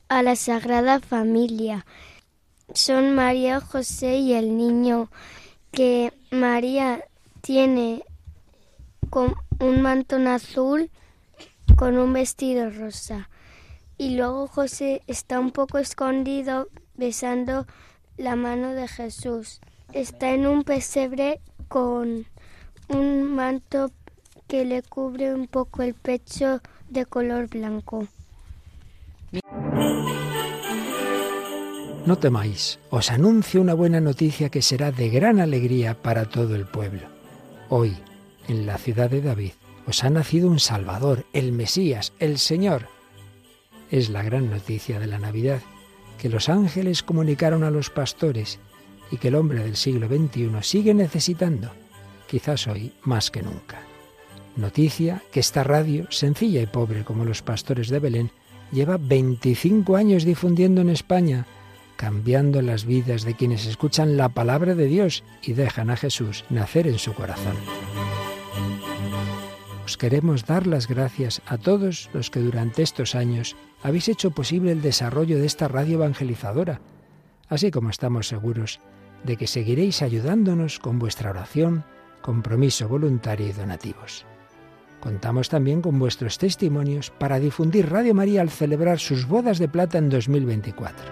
a 0.08 0.24
la 0.24 0.38
Sagrada 0.38 1.02
Familia. 1.02 1.86
Son 2.74 3.13
María, 3.13 3.60
José 3.60 4.15
y 4.15 4.34
el 4.34 4.58
niño 4.58 5.12
que 5.72 6.13
María 6.32 7.04
tiene 7.41 8.04
con 9.10 9.36
un 9.60 9.82
mantón 9.82 10.28
azul 10.28 10.89
con 11.76 11.98
un 11.98 12.13
vestido 12.13 12.69
rosa. 12.69 13.30
Y 13.98 14.15
luego 14.15 14.48
José 14.48 15.02
está 15.08 15.39
un 15.39 15.52
poco 15.52 15.80
escondido 15.80 16.69
besando 16.96 17.67
la 18.17 18.36
mano 18.36 18.74
de 18.74 18.88
Jesús. 18.88 19.60
Está 19.91 20.32
en 20.32 20.48
un 20.48 20.63
pesebre 20.63 21.41
con 21.74 22.28
un 22.90 23.36
manto 23.36 23.92
que 24.48 24.64
le 24.64 24.84
cubre 24.84 25.34
un 25.34 25.48
poco 25.48 25.82
el 25.82 25.96
pecho 25.96 26.62
de 26.88 27.08
color 27.08 27.50
blanco. 27.50 28.08
No 32.06 32.16
temáis, 32.20 32.78
os 32.92 33.10
anuncio 33.10 33.60
una 33.60 33.74
buena 33.74 34.00
noticia 34.00 34.50
que 34.50 34.62
será 34.62 34.92
de 34.92 35.10
gran 35.10 35.40
alegría 35.40 36.00
para 36.00 36.30
todo 36.30 36.56
el 36.56 36.68
pueblo. 36.68 37.08
Hoy, 37.70 37.98
en 38.48 38.68
la 38.68 38.78
ciudad 38.78 39.10
de 39.10 39.24
David, 39.24 39.54
os 39.88 40.04
ha 40.04 40.12
nacido 40.12 40.50
un 40.50 40.60
Salvador, 40.60 41.26
el 41.34 41.54
Mesías, 41.54 42.14
el 42.20 42.38
Señor. 42.38 42.86
Es 43.90 44.12
la 44.12 44.22
gran 44.22 44.52
noticia 44.52 45.00
de 45.00 45.08
la 45.08 45.18
Navidad, 45.18 45.62
que 46.20 46.30
los 46.30 46.50
ángeles 46.50 47.02
comunicaron 47.02 47.64
a 47.64 47.72
los 47.72 47.90
pastores 47.90 48.60
y 49.13 49.17
que 49.17 49.28
el 49.28 49.36
hombre 49.36 49.63
del 49.63 49.76
siglo 49.76 50.08
XXI 50.08 50.49
sigue 50.62 50.95
necesitando, 50.95 51.69
quizás 52.28 52.65
hoy 52.65 52.93
más 53.04 53.30
que 53.30 53.43
nunca. 53.43 53.84
Noticia 54.56 55.21
que 55.32 55.39
esta 55.39 55.63
radio, 55.63 56.08
sencilla 56.10 56.63
y 56.63 56.65
pobre 56.65 57.04
como 57.04 57.23
los 57.23 57.43
pastores 57.43 57.89
de 57.89 57.99
Belén, 57.99 58.32
lleva 58.71 58.97
25 58.97 59.95
años 59.97 60.23
difundiendo 60.23 60.82
en 60.82 60.89
España, 60.89 61.45
cambiando 61.95 62.63
las 62.63 62.86
vidas 62.86 63.23
de 63.23 63.36
quienes 63.36 63.67
escuchan 63.67 64.17
la 64.17 64.30
palabra 64.30 64.73
de 64.73 64.88
Dios 64.88 65.23
y 65.43 65.54
dejan 65.54 65.91
a 65.91 65.95
Jesús 65.95 66.43
nacer 66.49 66.88
en 66.88 66.97
su 66.97 67.13
corazón. 67.13 67.56
Os 69.86 69.95
queremos 69.95 70.47
dar 70.47 70.65
las 70.65 70.88
gracias 70.88 71.43
a 71.45 71.60
todos 71.60 72.10
los 72.13 72.32
que 72.32 72.39
durante 72.39 72.82
estos 72.82 73.13
años 73.13 73.56
habéis 73.84 74.08
hecho 74.08 74.32
posible 74.32 74.71
el 74.71 74.82
desarrollo 74.82 75.38
de 75.38 75.45
esta 75.45 75.67
radio 75.67 75.97
evangelizadora, 75.97 76.82
así 77.47 77.69
como 77.69 77.91
estamos 77.91 78.28
seguros 78.28 78.80
de 79.24 79.38
que 79.38 79.48
seguiréis 79.48 80.02
ayudándonos 80.02 80.80
con 80.80 81.00
vuestra 81.00 81.30
oración, 81.30 81.84
compromiso 82.22 82.88
voluntario 82.88 83.48
y 83.48 83.52
donativos. 83.52 84.26
Contamos 85.00 85.50
también 85.50 85.82
con 85.82 86.00
vuestros 86.00 86.38
testimonios 86.38 87.10
para 87.10 87.40
difundir 87.40 87.90
Radio 87.90 88.14
María 88.14 88.42
al 88.42 88.50
celebrar 88.50 89.00
sus 89.00 89.28
bodas 89.28 89.60
de 89.60 89.68
plata 89.68 89.98
en 89.98 90.10
2024. 90.10 91.06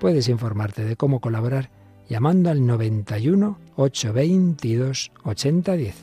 Puedes 0.00 0.28
informarte 0.28 0.84
de 0.84 0.96
cómo 0.96 1.20
colaborar 1.20 1.70
llamando 2.08 2.50
al 2.50 2.66
91 2.66 3.58
822 3.76 5.12
8010 5.24 5.94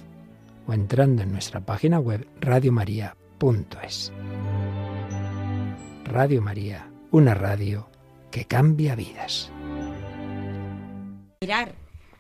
o 0.67 0.74
entrando 0.74 1.24
en 1.24 1.32
nuestra 1.32 1.62
página 1.62 2.00
web 2.00 2.28
radiomaria.es. 2.39 4.12
Radio 6.06 6.41
María, 6.41 6.91
una 7.12 7.34
radio 7.34 7.89
que 8.32 8.45
cambia 8.45 8.95
vidas. 8.95 9.52
Mirar, 11.45 11.75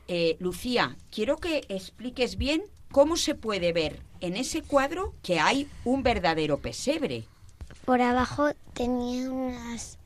eh, 0.07 0.37
Lucía, 0.39 0.95
quiero 1.09 1.37
que 1.37 1.65
expliques 1.67 2.37
bien 2.37 2.61
cómo 2.91 3.17
se 3.17 3.33
puede 3.33 3.73
ver 3.73 4.03
en 4.21 4.35
ese 4.35 4.61
cuadro 4.61 5.15
que 5.23 5.39
hay 5.39 5.67
un 5.83 6.03
verdadero 6.03 6.59
pesebre. 6.59 7.23
Por 7.85 8.01
abajo 8.01 8.51
tenía 8.75 9.31
unas 9.31 9.97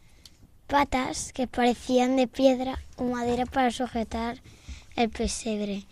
patas 0.67 1.33
que 1.33 1.47
parecían 1.47 2.15
de 2.15 2.27
piedra 2.27 2.79
o 2.95 3.03
madera 3.03 3.45
para 3.45 3.71
sujetar 3.71 4.41
el 4.95 5.09
pesebre. 5.09 5.83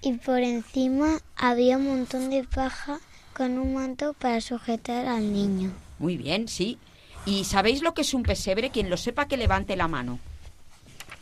Y 0.00 0.14
por 0.14 0.38
encima 0.38 1.20
había 1.36 1.76
un 1.76 1.84
montón 1.86 2.30
de 2.30 2.44
paja 2.44 2.98
con 3.34 3.58
un 3.58 3.74
manto 3.74 4.14
para 4.14 4.40
sujetar 4.40 5.04
al 5.04 5.30
niño. 5.30 5.70
Muy 5.98 6.16
bien, 6.16 6.48
sí. 6.48 6.78
¿Y 7.26 7.44
sabéis 7.44 7.82
lo 7.82 7.92
que 7.92 8.00
es 8.00 8.14
un 8.14 8.22
pesebre? 8.22 8.70
Quien 8.70 8.88
lo 8.88 8.96
sepa 8.96 9.28
que 9.28 9.36
levante 9.36 9.76
la 9.76 9.86
mano. 9.86 10.18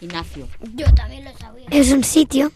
Ignacio. 0.03 0.49
Yo 0.75 0.93
también 0.95 1.25
lo 1.25 1.37
sabía. 1.37 1.67
Es 1.71 1.93
un 1.93 2.05
sitio 2.05 2.53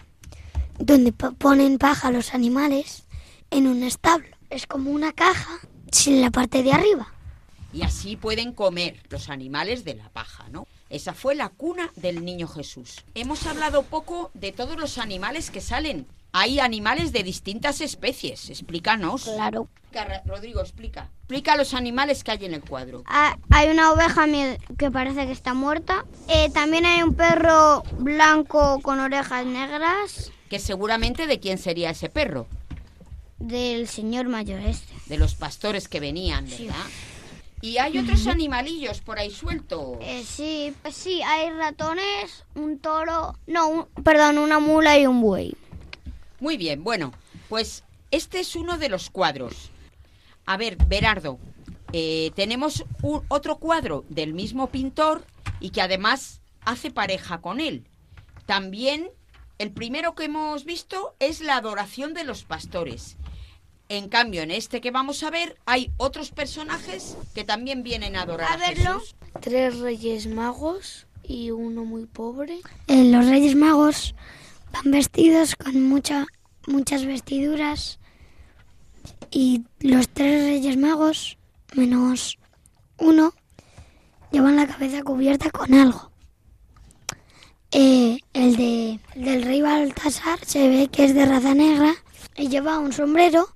donde 0.79 1.13
ponen 1.13 1.79
paja 1.79 2.09
a 2.09 2.11
los 2.11 2.35
animales 2.35 3.05
en 3.51 3.67
un 3.67 3.83
establo. 3.83 4.29
Es 4.51 4.67
como 4.67 4.91
una 4.91 5.13
caja 5.13 5.61
sin 5.91 6.21
la 6.21 6.31
parte 6.31 6.63
de 6.63 6.73
arriba. 6.73 7.13
Y 7.73 7.83
así 7.83 8.17
pueden 8.17 8.53
comer 8.53 9.03
los 9.11 9.29
animales 9.29 9.85
de 9.85 9.95
la 9.95 10.09
paja, 10.11 10.49
¿no? 10.51 10.67
Esa 10.89 11.15
fue 11.15 11.35
la 11.35 11.49
cuna 11.49 11.91
del 11.97 12.25
niño 12.25 12.49
Jesús. 12.49 13.05
Hemos 13.15 13.47
hablado 13.47 13.83
poco 13.83 14.31
de 14.35 14.53
todos 14.53 14.79
los 14.79 14.99
animales 14.99 15.51
que 15.51 15.61
salen. 15.61 16.07
Hay 16.33 16.61
animales 16.61 17.13
de 17.13 17.23
distintas 17.23 17.81
especies. 17.81 18.51
Explícanos. 18.51 19.25
Claro. 19.25 19.69
Rodrigo, 20.27 20.61
explica. 20.61 21.11
Explica 21.21 21.57
los 21.57 21.73
animales 21.73 22.23
que 22.23 22.33
hay 22.33 22.45
en 22.45 22.55
el 22.55 22.61
cuadro. 22.63 23.03
Ah, 23.07 23.39
hay 23.51 23.71
una 23.71 23.93
oveja 23.93 24.27
que 24.79 24.91
parece 24.91 25.27
que 25.27 25.33
está 25.33 25.55
muerta. 25.55 26.05
Eh, 26.29 26.51
también 26.51 26.85
hay 26.85 27.03
un 27.03 27.15
perro 27.15 27.83
blanco 27.99 28.81
con 28.83 29.01
orejas 29.01 29.47
negras. 29.47 30.31
Que 30.51 30.59
seguramente 30.59 31.27
de 31.27 31.41
quién 31.41 31.59
sería 31.59 31.91
ese 31.91 32.09
perro. 32.09 32.47
Del 33.39 33.89
señor 33.89 34.29
mayor 34.29 34.61
este. 34.61 34.93
De 35.07 35.19
los 35.19 35.35
pastores 35.35 35.89
que 35.89 36.01
venían, 36.01 36.45
¿verdad? 36.49 36.75
Sí. 36.87 37.17
Y 37.63 37.79
hay 37.79 37.99
otros 37.99 38.27
animalillos 38.27 39.01
por 39.01 39.19
ahí 39.19 39.31
sueltos. 39.31 39.97
Eh, 40.01 40.23
sí, 40.25 40.75
sí, 40.93 41.23
hay 41.23 41.51
ratones, 41.51 42.45
un 42.55 42.79
toro, 42.79 43.35
no, 43.47 43.69
un, 43.69 43.87
perdón, 44.05 44.39
una 44.39 44.59
mula 44.59 44.99
y 44.99 45.07
un 45.07 45.21
buey. 45.23 45.57
Muy 46.41 46.57
bien, 46.57 46.85
bueno, 46.85 47.13
pues 47.49 47.85
este 48.11 48.41
es 48.41 48.57
uno 48.57 48.79
de 48.79 48.89
los 48.89 49.11
cuadros. 49.11 49.71
A 50.45 50.57
ver, 50.57 50.77
Berardo, 50.87 51.39
eh, 51.93 52.31
tenemos 52.35 52.85
un, 53.03 53.23
otro 53.29 53.57
cuadro 53.57 54.05
del 54.09 54.35
mismo 54.35 54.69
pintor 54.69 55.25
y 55.61 55.71
que 55.71 55.83
además 55.83 56.41
hace 56.65 56.91
pareja 56.91 57.41
con 57.41 57.61
él. 57.61 57.85
También 58.45 59.09
el 59.59 59.73
primero 59.73 60.15
que 60.15 60.25
hemos 60.25 60.65
visto 60.65 61.17
es 61.19 61.41
la 61.41 61.57
adoración 61.57 62.15
de 62.15 62.25
los 62.25 62.45
pastores. 62.45 63.17
En 63.89 64.09
cambio, 64.09 64.43
en 64.43 64.51
este 64.51 64.81
que 64.81 64.91
vamos 64.91 65.23
a 65.23 65.31
ver, 65.31 65.57
hay 65.65 65.93
otros 65.97 66.31
personajes 66.31 67.17
que 67.35 67.45
también 67.45 67.83
vienen 67.83 68.17
a 68.17 68.23
adorar 68.23 68.51
a, 68.51 68.55
A 68.55 68.57
verlo. 68.57 69.01
Jesús. 69.01 69.17
Tres 69.41 69.79
reyes 69.79 70.27
magos 70.27 71.07
y 71.23 71.51
uno 71.51 71.85
muy 71.85 72.07
pobre. 72.07 72.61
Eh, 72.89 73.05
los 73.05 73.27
Reyes 73.27 73.55
Magos 73.55 74.15
van 74.73 74.91
vestidos 74.91 75.57
con 75.57 75.83
mucha, 75.89 76.27
muchas 76.67 77.05
vestiduras 77.05 77.99
y 79.31 79.65
los 79.81 80.09
tres 80.09 80.45
Reyes 80.45 80.77
Magos, 80.77 81.39
menos 81.75 82.39
uno, 82.99 83.35
llevan 84.33 84.57
la 84.57 84.67
cabeza 84.67 85.03
cubierta 85.03 85.51
con 85.51 85.75
algo. 85.75 86.11
Eh, 87.73 88.19
el, 88.33 88.57
de, 88.57 89.01
el 89.15 89.25
del 89.25 89.43
rey 89.43 89.61
Baltasar 89.61 90.39
se 90.45 90.69
ve 90.69 90.89
que 90.89 91.05
es 91.05 91.15
de 91.15 91.27
raza 91.27 91.53
negra 91.53 91.95
y 92.37 92.49
lleva 92.49 92.79
un 92.79 92.93
sombrero 92.93 93.49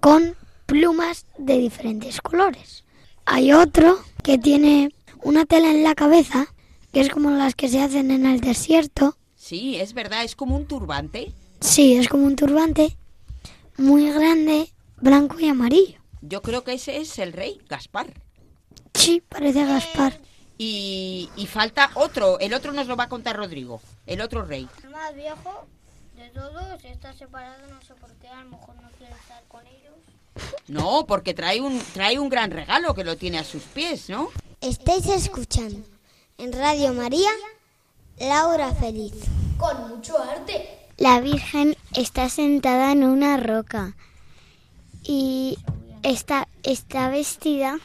con 0.00 0.34
plumas 0.66 1.26
de 1.38 1.58
diferentes 1.58 2.20
colores. 2.20 2.84
Hay 3.24 3.52
otro 3.52 3.98
que 4.22 4.38
tiene 4.38 4.94
una 5.22 5.46
tela 5.46 5.70
en 5.70 5.82
la 5.82 5.94
cabeza, 5.94 6.46
que 6.92 7.00
es 7.00 7.08
como 7.08 7.30
las 7.30 7.54
que 7.54 7.68
se 7.68 7.80
hacen 7.80 8.10
en 8.10 8.26
el 8.26 8.40
desierto. 8.40 9.16
Sí, 9.44 9.78
es 9.78 9.92
verdad, 9.92 10.24
es 10.24 10.36
como 10.36 10.56
un 10.56 10.64
turbante. 10.64 11.30
Sí, 11.60 11.96
es 11.96 12.08
como 12.08 12.24
un 12.24 12.34
turbante 12.34 12.96
muy 13.76 14.10
grande, 14.10 14.72
blanco 14.96 15.38
y 15.38 15.50
amarillo. 15.50 16.00
Yo 16.22 16.40
creo 16.40 16.64
que 16.64 16.72
ese 16.72 16.96
es 16.96 17.18
el 17.18 17.34
rey, 17.34 17.60
Gaspar. 17.68 18.06
Sí, 18.94 19.22
parece 19.28 19.66
Gaspar. 19.66 20.18
Y, 20.56 21.28
y 21.36 21.44
falta 21.46 21.90
otro, 21.92 22.38
el 22.38 22.54
otro 22.54 22.72
nos 22.72 22.86
lo 22.86 22.96
va 22.96 23.04
a 23.04 23.08
contar 23.10 23.36
Rodrigo, 23.36 23.82
el 24.06 24.22
otro 24.22 24.46
rey. 24.46 24.66
El 24.82 24.88
más 24.88 25.14
viejo 25.14 25.66
de 26.16 26.30
todos 26.30 26.82
está 26.82 27.12
separado, 27.12 27.68
no 27.68 27.82
sé 27.82 27.92
por 27.96 28.14
qué, 28.14 28.28
a 28.28 28.44
lo 28.44 28.48
mejor 28.48 28.76
no 28.76 28.88
quiere 28.96 29.12
estar 29.12 29.44
con 29.48 29.66
ellos. 29.66 30.54
No, 30.68 31.04
porque 31.06 31.34
trae 31.34 31.60
un, 31.60 31.78
trae 31.92 32.18
un 32.18 32.30
gran 32.30 32.50
regalo 32.50 32.94
que 32.94 33.04
lo 33.04 33.18
tiene 33.18 33.40
a 33.40 33.44
sus 33.44 33.64
pies, 33.64 34.08
¿no? 34.08 34.30
Estáis 34.62 35.04
escuchando 35.04 35.86
en 36.38 36.50
Radio 36.50 36.94
María, 36.94 37.28
Laura 38.18 38.72
Feliz. 38.74 39.12
Con 39.58 39.88
mucho 39.88 40.16
arte. 40.18 40.88
La 40.96 41.20
Virgen 41.20 41.76
está 41.94 42.28
sentada 42.28 42.92
en 42.92 43.02
una 43.02 43.36
roca 43.36 43.96
y 45.02 45.58
está, 46.02 46.48
está 46.62 47.08
vestida 47.08 47.78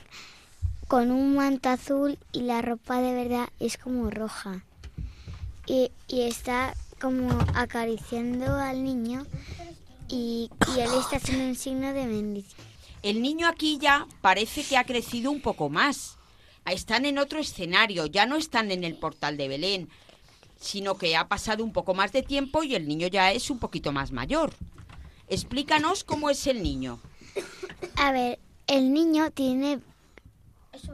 con 0.87 1.11
un 1.11 1.35
manto 1.35 1.69
azul 1.69 2.17
y 2.31 2.41
la 2.41 2.61
ropa 2.61 3.01
de 3.01 3.13
verdad 3.13 3.49
es 3.59 3.77
como 3.77 4.09
roja. 4.09 4.63
Y, 5.65 5.91
y 6.07 6.21
está 6.21 6.75
como 7.01 7.29
acariciando 7.55 8.55
al 8.55 8.83
niño 8.83 9.25
y, 10.07 10.49
y 10.75 10.79
él 10.79 10.89
está 10.99 11.17
haciendo 11.17 11.45
un 11.45 11.55
signo 11.55 11.93
de 11.93 12.05
bendición. 12.05 12.61
El 13.01 13.21
niño 13.21 13.47
aquí 13.47 13.77
ya 13.79 14.07
parece 14.21 14.63
que 14.63 14.77
ha 14.77 14.83
crecido 14.83 15.31
un 15.31 15.41
poco 15.41 15.69
más. 15.69 16.17
Están 16.65 17.05
en 17.05 17.17
otro 17.17 17.39
escenario, 17.39 18.05
ya 18.05 18.27
no 18.27 18.35
están 18.35 18.69
en 18.69 18.83
el 18.83 18.95
portal 18.95 19.37
de 19.37 19.47
Belén, 19.47 19.89
sino 20.59 20.97
que 20.97 21.15
ha 21.15 21.27
pasado 21.27 21.63
un 21.63 21.71
poco 21.73 21.93
más 21.93 22.11
de 22.11 22.21
tiempo 22.21 22.63
y 22.63 22.75
el 22.75 22.87
niño 22.87 23.07
ya 23.07 23.31
es 23.31 23.49
un 23.49 23.59
poquito 23.59 23.91
más 23.91 24.11
mayor. 24.11 24.53
Explícanos 25.27 26.03
cómo 26.03 26.29
es 26.29 26.45
el 26.47 26.61
niño. 26.61 26.99
A 27.95 28.11
ver, 28.11 28.39
el 28.67 28.93
niño 28.93 29.31
tiene 29.31 29.79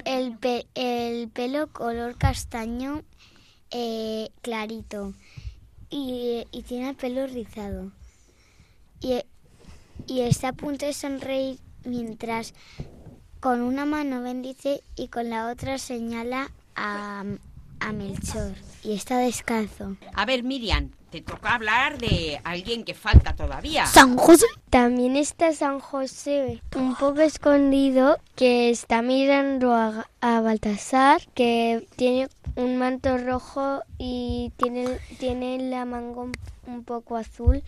el, 0.06 0.38
pe- 0.38 0.68
el 0.76 1.30
pelo 1.30 1.68
color 1.68 2.18
castaño 2.18 3.02
eh, 3.72 4.30
clarito 4.42 5.14
y, 5.90 6.46
y 6.52 6.62
tiene 6.64 6.90
el 6.90 6.96
pelo 6.96 7.26
rizado. 7.28 7.92
Y, 9.02 9.22
y 10.08 10.22
está 10.22 10.50
a 10.50 10.54
punto 10.54 10.86
de 10.86 10.94
sonreír 10.94 11.60
mientras 11.84 12.54
con 13.40 13.62
una 13.62 13.86
mano 13.86 14.22
bendice 14.22 14.82
y 14.96 15.08
con 15.08 15.30
la 15.30 15.50
otra 15.52 15.78
señala 15.78 16.52
a, 16.76 17.24
a 17.80 17.92
Melchor. 17.92 18.54
Y 18.84 18.94
está 18.94 19.18
descalzo. 19.18 19.98
A 20.14 20.26
ver, 20.26 20.44
Miriam, 20.44 20.92
te 21.10 21.22
toca 21.22 21.56
hablar 21.56 21.98
de 21.98 22.40
alguien 22.44 22.84
que 22.84 22.94
falta 22.94 23.36
todavía. 23.36 23.86
San 23.86 24.18
José. 24.18 24.46
También 24.70 25.16
está 25.16 25.54
San 25.54 25.80
José, 25.80 26.62
un 26.76 26.96
poco 26.96 27.22
escondido, 27.22 28.18
que 28.36 28.70
está 28.70 29.02
mirando 29.02 29.74
a, 29.74 30.10
a 30.22 30.42
Baltasar, 30.42 31.22
que 31.34 31.88
tiene 31.96 32.28
un 32.56 32.78
manto 32.78 33.18
rojo 33.18 33.82
y 33.98 34.52
tiene, 34.58 35.00
tiene 35.20 35.58
la 35.70 35.86
manga 35.86 36.22
un, 36.22 36.32
un 36.68 36.84
poco 36.84 37.16
azul. 37.16 37.64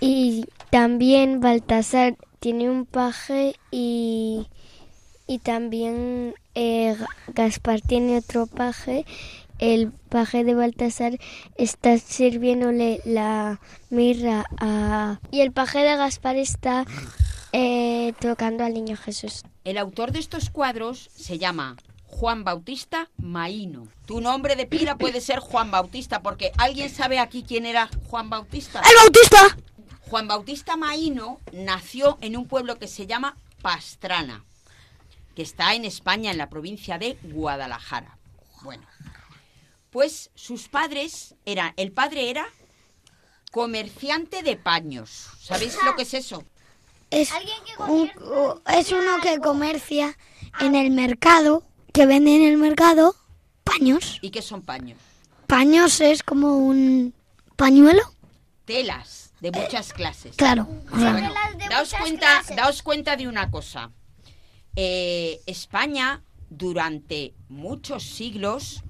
Y 0.00 0.46
también 0.70 1.40
Baltasar 1.40 2.16
tiene 2.38 2.70
un 2.70 2.86
paje 2.86 3.56
y, 3.70 4.46
y 5.28 5.38
también 5.38 6.34
eh, 6.56 6.96
Ga- 6.98 7.06
Gaspar 7.28 7.80
tiene 7.80 8.16
otro 8.18 8.46
paje. 8.46 9.06
El 9.60 9.90
paje 9.90 10.44
de 10.44 10.54
Baltasar 10.54 11.18
está 11.56 11.98
sirviéndole 11.98 13.00
la 13.04 13.60
mirra 13.90 14.44
a... 14.58 15.18
Y 15.30 15.40
el 15.40 15.52
paje 15.52 15.80
de 15.80 15.96
Gaspar 15.96 16.36
está 16.36 16.84
eh, 17.52 18.12
tocando 18.20 18.64
al 18.64 18.72
niño 18.74 18.96
Jesús. 18.96 19.42
El 19.64 19.78
autor 19.78 20.12
de 20.12 20.20
estos 20.20 20.50
cuadros 20.50 21.10
se 21.16 21.38
llama 21.38 21.76
Juan 22.06 22.44
Bautista 22.44 23.10
Maíno. 23.16 23.88
Tu 24.06 24.20
nombre 24.20 24.54
de 24.56 24.66
pila 24.66 24.96
puede 24.96 25.20
ser 25.20 25.40
Juan 25.40 25.70
Bautista, 25.70 26.22
porque 26.22 26.52
¿alguien 26.56 26.88
sabe 26.88 27.18
aquí 27.18 27.44
quién 27.46 27.66
era 27.66 27.90
Juan 28.08 28.30
Bautista? 28.30 28.80
¡El 28.80 28.96
Bautista! 28.96 29.58
Juan 30.08 30.28
Bautista 30.28 30.76
Maíno 30.76 31.38
nació 31.52 32.16
en 32.20 32.36
un 32.36 32.46
pueblo 32.46 32.78
que 32.78 32.86
se 32.86 33.06
llama 33.06 33.36
Pastrana, 33.60 34.44
que 35.38 35.42
está 35.44 35.74
en 35.74 35.84
España, 35.84 36.32
en 36.32 36.36
la 36.36 36.48
provincia 36.50 36.98
de 36.98 37.16
Guadalajara. 37.22 38.18
Bueno, 38.62 38.84
pues 39.90 40.32
sus 40.34 40.66
padres 40.66 41.36
eran, 41.46 41.74
el 41.76 41.92
padre 41.92 42.28
era 42.28 42.44
comerciante 43.52 44.42
de 44.42 44.56
paños. 44.56 45.28
¿Sabéis 45.40 45.78
lo 45.84 45.94
que 45.94 46.02
es 46.02 46.14
eso? 46.14 46.42
Es, 47.12 47.30
un- 47.86 48.10
es 48.66 48.90
uno 48.90 49.18
que 49.22 49.38
comercia 49.38 50.18
en 50.58 50.74
el 50.74 50.90
mercado, 50.90 51.62
que 51.92 52.04
vende 52.04 52.34
en 52.34 52.42
el 52.42 52.56
mercado 52.56 53.14
paños. 53.62 54.18
¿Y 54.20 54.30
qué 54.30 54.42
son 54.42 54.62
paños? 54.62 54.98
Paños 55.46 56.00
es 56.00 56.24
como 56.24 56.58
un 56.58 57.14
pañuelo. 57.54 58.02
Telas 58.64 59.30
de 59.38 59.52
muchas 59.52 59.92
clases. 59.92 60.34
Claro. 60.34 60.66
o 60.92 60.98
sea, 60.98 61.12
Bueno, 61.12 61.32
daos 61.70 61.94
cuenta, 61.94 62.42
daos 62.56 62.82
cuenta 62.82 63.14
de 63.14 63.28
una 63.28 63.52
cosa. 63.52 63.92
Eh, 64.80 65.40
España, 65.46 66.22
durante 66.50 67.34
muchos 67.48 68.04
siglos, 68.04 68.84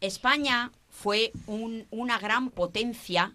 España 0.00 0.70
fue 0.88 1.32
un- 1.48 1.86
una 1.90 2.20
gran 2.20 2.50
potencia 2.50 3.32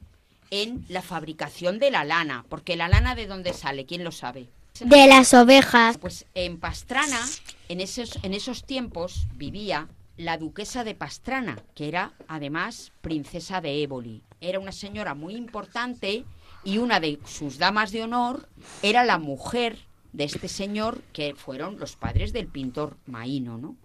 en 0.49 0.85
la 0.87 1.01
fabricación 1.01 1.77
de 1.77 1.91
la 1.91 2.05
lana. 2.05 2.45
Porque 2.47 2.77
la 2.77 2.87
lana 2.87 3.15
de 3.15 3.27
dónde 3.27 3.51
sale, 3.51 3.85
¿quién 3.85 4.05
lo 4.05 4.13
sabe? 4.13 4.47
De 4.79 5.07
las 5.07 5.33
ovejas. 5.33 5.97
Pues 5.97 6.25
en 6.35 6.57
Pastrana, 6.57 7.19
en 7.67 7.81
esos, 7.81 8.17
en 8.23 8.33
esos 8.33 8.63
tiempos, 8.63 9.27
vivía 9.35 9.89
la 10.15 10.37
duquesa 10.37 10.85
de 10.85 10.95
Pastrana, 10.95 11.57
que 11.75 11.89
era 11.89 12.13
además 12.29 12.93
princesa 13.01 13.59
de 13.59 13.83
Éboli. 13.83 14.23
Era 14.39 14.59
una 14.61 14.71
señora 14.71 15.15
muy 15.15 15.35
importante 15.35 16.23
y 16.63 16.77
una 16.77 17.01
de 17.01 17.19
sus 17.25 17.57
damas 17.57 17.91
de 17.91 18.03
honor 18.03 18.47
era 18.83 19.03
la 19.03 19.17
mujer 19.17 19.79
de 20.13 20.23
este 20.23 20.47
señor, 20.47 21.01
que 21.13 21.35
fueron 21.35 21.79
los 21.79 21.95
padres 21.95 22.33
del 22.33 22.47
pintor 22.47 22.97
Maíno, 23.05 23.57
¿no? 23.57 23.75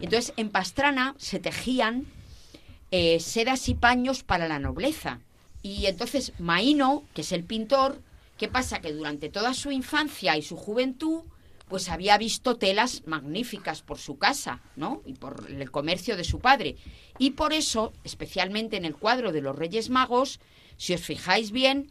Entonces, 0.00 0.32
en 0.36 0.50
Pastrana 0.50 1.14
se 1.18 1.38
tejían 1.38 2.06
eh, 2.90 3.20
sedas 3.20 3.68
y 3.68 3.74
paños 3.74 4.22
para 4.22 4.48
la 4.48 4.58
nobleza. 4.58 5.20
Y 5.62 5.86
entonces 5.86 6.32
Maíno, 6.38 7.04
que 7.14 7.22
es 7.22 7.32
el 7.32 7.44
pintor, 7.44 8.00
¿qué 8.38 8.48
pasa? 8.48 8.80
Que 8.80 8.92
durante 8.92 9.30
toda 9.30 9.54
su 9.54 9.72
infancia 9.72 10.36
y 10.36 10.42
su 10.42 10.56
juventud, 10.56 11.22
pues 11.68 11.88
había 11.88 12.18
visto 12.18 12.56
telas 12.56 13.02
magníficas 13.06 13.82
por 13.82 13.98
su 13.98 14.18
casa, 14.18 14.60
¿no? 14.76 15.02
Y 15.06 15.14
por 15.14 15.46
el 15.48 15.70
comercio 15.70 16.16
de 16.16 16.24
su 16.24 16.40
padre. 16.40 16.76
Y 17.18 17.30
por 17.30 17.52
eso, 17.52 17.92
especialmente 18.04 18.76
en 18.76 18.84
el 18.84 18.94
cuadro 18.94 19.32
de 19.32 19.40
los 19.40 19.56
Reyes 19.56 19.88
Magos, 19.88 20.38
si 20.76 20.94
os 20.94 21.00
fijáis 21.00 21.50
bien, 21.50 21.90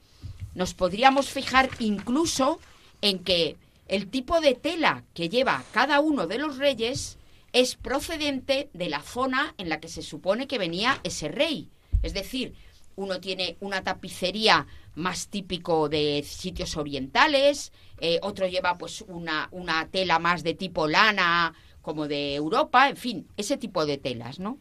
nos 0.54 0.74
podríamos 0.74 1.30
fijar 1.30 1.70
incluso 1.80 2.60
en 3.02 3.20
que 3.20 3.58
el 3.88 4.10
tipo 4.10 4.42
de 4.42 4.56
tela 4.56 5.04
que 5.14 5.30
lleva 5.30 5.64
cada 5.72 6.00
uno 6.00 6.28
de 6.28 6.38
los 6.38 6.58
reyes 6.58 7.18
es 7.52 7.76
procedente 7.76 8.70
de 8.74 8.90
la 8.90 9.02
zona 9.02 9.54
en 9.58 9.70
la 9.70 9.80
que 9.80 9.88
se 9.88 10.02
supone 10.02 10.48
que 10.48 10.58
venía 10.58 11.00
ese 11.04 11.28
rey. 11.28 11.70
Es 12.02 12.14
decir, 12.14 12.56
uno 12.96 13.20
tiene 13.20 13.58
una 13.60 13.84
tapicería 13.84 14.68
más 14.96 15.28
típico 15.28 15.90
de 15.90 16.24
sitios 16.26 16.78
orientales, 16.78 17.72
eh, 18.00 18.20
otro 18.22 18.48
lleva 18.48 18.78
pues 18.78 19.02
una, 19.08 19.48
una 19.52 19.88
tela 19.88 20.20
más 20.20 20.44
de 20.44 20.54
tipo 20.54 20.88
lana, 20.88 21.54
como 21.82 22.08
de 22.08 22.36
Europa, 22.36 22.90
en 22.90 22.98
fin, 22.98 23.28
ese 23.38 23.58
tipo 23.58 23.86
de 23.86 23.98
telas, 23.98 24.40
¿no? 24.40 24.58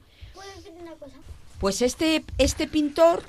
Pues 1.61 1.81
este, 1.83 2.25
este 2.39 2.67
pintor, 2.67 3.23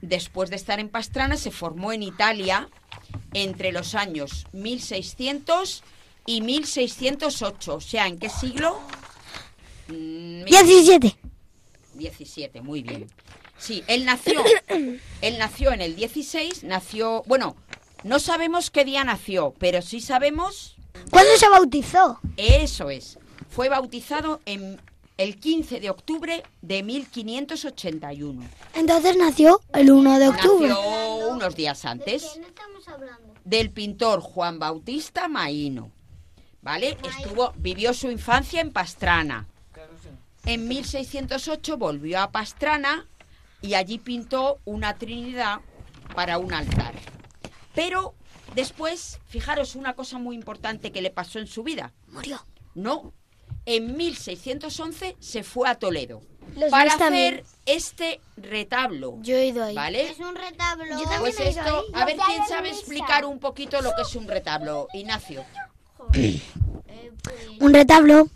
después 0.00 0.50
de 0.50 0.56
estar 0.56 0.80
en 0.80 0.88
Pastrana, 0.88 1.36
se 1.36 1.50
formó 1.50 1.92
en 1.92 2.02
Italia 2.02 2.68
entre 3.34 3.72
los 3.72 3.94
años 3.94 4.46
1600 4.52 5.82
y 6.26 6.40
1608. 6.40 7.74
O 7.74 7.80
sea, 7.80 8.06
¿en 8.06 8.18
qué 8.18 8.28
siglo? 8.28 8.78
Mm, 9.88 10.44
17. 10.44 11.16
17, 11.94 12.60
muy 12.62 12.82
bien. 12.82 13.08
Sí, 13.58 13.84
él 13.86 14.04
nació, 14.04 14.42
él 15.20 15.38
nació 15.38 15.72
en 15.72 15.80
el 15.82 15.94
16, 15.94 16.64
nació, 16.64 17.22
bueno, 17.26 17.56
no 18.02 18.18
sabemos 18.18 18.70
qué 18.70 18.84
día 18.84 19.04
nació, 19.04 19.54
pero 19.58 19.82
sí 19.82 20.00
sabemos, 20.00 20.76
¿Cuándo 21.10 21.36
se 21.36 21.48
bautizó? 21.48 22.18
eso 22.36 22.90
es, 22.90 23.18
fue 23.48 23.68
bautizado 23.68 24.40
en 24.46 24.80
el 25.22 25.38
15 25.38 25.80
de 25.80 25.90
octubre 25.90 26.42
de 26.62 26.82
1581. 26.82 28.42
Entonces 28.74 29.16
nació 29.16 29.60
el 29.72 29.90
1 29.90 30.18
de 30.18 30.28
octubre. 30.28 30.68
Nació 30.68 31.28
unos 31.30 31.54
días 31.54 31.84
antes 31.84 32.24
estamos 32.24 32.88
hablando? 32.88 33.34
del 33.44 33.70
pintor 33.70 34.20
Juan 34.20 34.58
Bautista 34.58 35.28
Maíno. 35.28 35.90
¿Vale? 36.60 36.96
Estuvo, 37.02 37.52
vivió 37.56 37.92
su 37.92 38.10
infancia 38.10 38.60
en 38.60 38.72
Pastrana. 38.72 39.46
En 40.44 40.68
1608 40.68 41.76
volvió 41.76 42.20
a 42.20 42.30
Pastrana 42.30 43.06
y 43.60 43.74
allí 43.74 43.98
pintó 43.98 44.58
una 44.64 44.94
Trinidad 44.94 45.60
para 46.14 46.38
un 46.38 46.52
altar. 46.52 46.94
Pero 47.74 48.14
después, 48.54 49.20
fijaros 49.26 49.76
una 49.76 49.94
cosa 49.94 50.18
muy 50.18 50.36
importante 50.36 50.92
que 50.92 51.02
le 51.02 51.10
pasó 51.10 51.38
en 51.38 51.46
su 51.46 51.62
vida. 51.62 51.92
Murió. 52.08 52.44
No, 52.74 53.12
en 53.66 53.96
1611 53.96 55.16
se 55.20 55.42
fue 55.42 55.68
a 55.68 55.76
Toledo 55.76 56.22
Los 56.56 56.70
para 56.70 56.92
hacer 56.92 57.44
este 57.66 58.20
retablo. 58.36 59.18
Yo 59.22 59.36
he 59.36 59.46
ido 59.46 59.64
ahí. 59.64 59.74
¿Vale? 59.74 60.10
Es 60.10 60.18
un 60.18 60.34
retablo. 60.34 60.96
Pues 61.20 61.38
esto, 61.40 61.84
a 61.94 62.04
ver 62.04 62.16
quién 62.26 62.46
sabe 62.48 62.70
explicar 62.70 63.24
un 63.24 63.38
poquito 63.38 63.80
lo 63.80 63.94
que 63.94 64.02
es 64.02 64.14
un 64.16 64.26
retablo. 64.26 64.88
Ignacio. 64.92 65.44
Un 67.60 67.72
retablo 67.72 68.28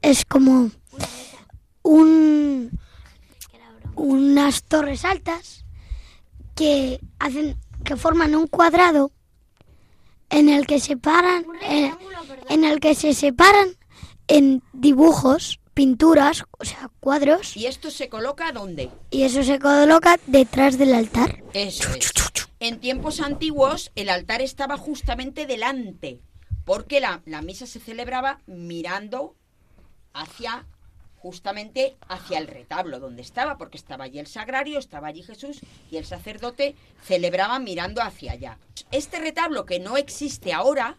es 0.00 0.24
como 0.24 0.70
un 1.82 2.78
unas 3.94 4.64
torres 4.64 5.04
altas 5.04 5.64
que 6.54 6.98
hacen 7.18 7.56
que 7.84 7.96
forman 7.96 8.34
un 8.34 8.46
cuadrado 8.46 9.12
en 10.30 10.48
el 10.48 10.66
que 10.66 10.80
separan 10.80 11.44
en, 11.62 11.94
en 12.48 12.64
el 12.64 12.80
que 12.80 12.94
se 12.94 13.14
separan 13.14 13.76
en 14.28 14.62
dibujos, 14.72 15.60
pinturas, 15.74 16.44
o 16.58 16.64
sea, 16.64 16.90
cuadros 17.00 17.56
¿Y 17.56 17.66
esto 17.66 17.90
se 17.90 18.08
coloca 18.08 18.52
dónde? 18.52 18.90
y 19.10 19.22
eso 19.22 19.42
se 19.42 19.58
coloca 19.58 20.18
detrás 20.26 20.78
del 20.78 20.94
altar. 20.94 21.42
Eso 21.54 21.88
es. 21.94 22.12
En 22.60 22.78
tiempos 22.78 23.20
antiguos 23.20 23.90
el 23.96 24.08
altar 24.08 24.40
estaba 24.42 24.76
justamente 24.76 25.46
delante, 25.46 26.20
porque 26.64 27.00
la, 27.00 27.22
la 27.26 27.42
misa 27.42 27.66
se 27.66 27.80
celebraba 27.80 28.40
mirando 28.46 29.34
hacia, 30.12 30.66
justamente 31.22 31.96
hacia 32.08 32.38
el 32.38 32.48
retablo 32.48 32.98
donde 32.98 33.22
estaba, 33.22 33.56
porque 33.56 33.78
estaba 33.78 34.04
allí 34.04 34.18
el 34.18 34.26
sagrario, 34.26 34.80
estaba 34.80 35.06
allí 35.06 35.22
Jesús 35.22 35.60
y 35.88 35.96
el 35.96 36.04
sacerdote 36.04 36.74
celebraba 37.04 37.60
mirando 37.60 38.02
hacia 38.02 38.32
allá. 38.32 38.58
Este 38.90 39.20
retablo 39.20 39.64
que 39.64 39.78
no 39.78 39.96
existe 39.96 40.52
ahora, 40.52 40.98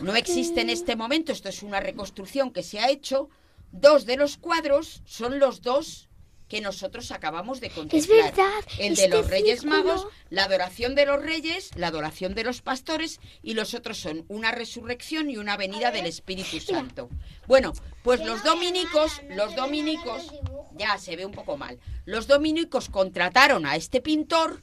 no 0.00 0.14
existe 0.14 0.60
en 0.60 0.70
este 0.70 0.94
momento, 0.94 1.32
esto 1.32 1.48
es 1.48 1.64
una 1.64 1.80
reconstrucción 1.80 2.52
que 2.52 2.62
se 2.62 2.78
ha 2.78 2.88
hecho, 2.88 3.28
dos 3.72 4.06
de 4.06 4.16
los 4.16 4.36
cuadros 4.36 5.02
son 5.04 5.40
los 5.40 5.62
dos 5.62 6.08
que 6.54 6.60
nosotros 6.60 7.10
acabamos 7.10 7.60
de 7.60 7.68
contemplar. 7.70 8.26
verdad, 8.26 8.62
El 8.78 8.94
de 8.94 9.02
este 9.06 9.08
los 9.08 9.28
Reyes 9.28 9.62
círculo. 9.62 9.82
Magos, 9.82 10.06
la 10.30 10.44
adoración 10.44 10.94
de 10.94 11.04
los 11.04 11.20
reyes, 11.20 11.72
la 11.74 11.88
adoración 11.88 12.36
de 12.36 12.44
los 12.44 12.62
pastores 12.62 13.18
y 13.42 13.54
los 13.54 13.74
otros 13.74 13.98
son 13.98 14.24
una 14.28 14.52
resurrección 14.52 15.30
y 15.30 15.36
una 15.36 15.56
venida 15.56 15.90
del 15.90 16.06
Espíritu 16.06 16.60
Santo. 16.60 17.10
Bueno, 17.48 17.72
pues 18.04 18.24
los 18.24 18.44
dominicos, 18.44 19.20
los 19.30 19.56
dominicos, 19.56 20.32
ya 20.78 20.96
se 20.98 21.16
ve 21.16 21.26
un 21.26 21.32
poco 21.32 21.56
mal, 21.56 21.80
los 22.04 22.28
dominicos 22.28 22.88
contrataron 22.88 23.66
a 23.66 23.74
este 23.74 24.00
pintor 24.00 24.60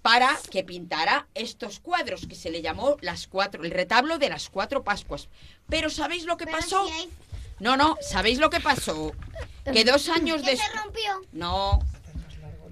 para 0.00 0.38
que 0.50 0.64
pintara 0.64 1.28
estos 1.34 1.78
cuadros 1.78 2.26
que 2.26 2.36
se 2.36 2.50
le 2.50 2.62
llamó 2.62 2.96
las 3.02 3.26
cuatro, 3.26 3.64
el 3.64 3.70
retablo 3.70 4.16
de 4.16 4.30
las 4.30 4.48
cuatro 4.48 4.82
Pascuas. 4.82 5.28
Pero 5.68 5.90
¿sabéis 5.90 6.24
lo 6.24 6.38
que 6.38 6.46
pasó? 6.46 6.86
No, 7.64 7.78
no, 7.78 7.96
¿sabéis 8.02 8.38
lo 8.40 8.50
que 8.50 8.60
pasó? 8.60 9.12
Que 9.64 9.84
dos 9.86 10.10
años 10.10 10.42
¿Qué 10.42 10.50
después... 10.50 10.70
se 10.70 10.78
rompió? 10.78 11.20
No. 11.32 11.78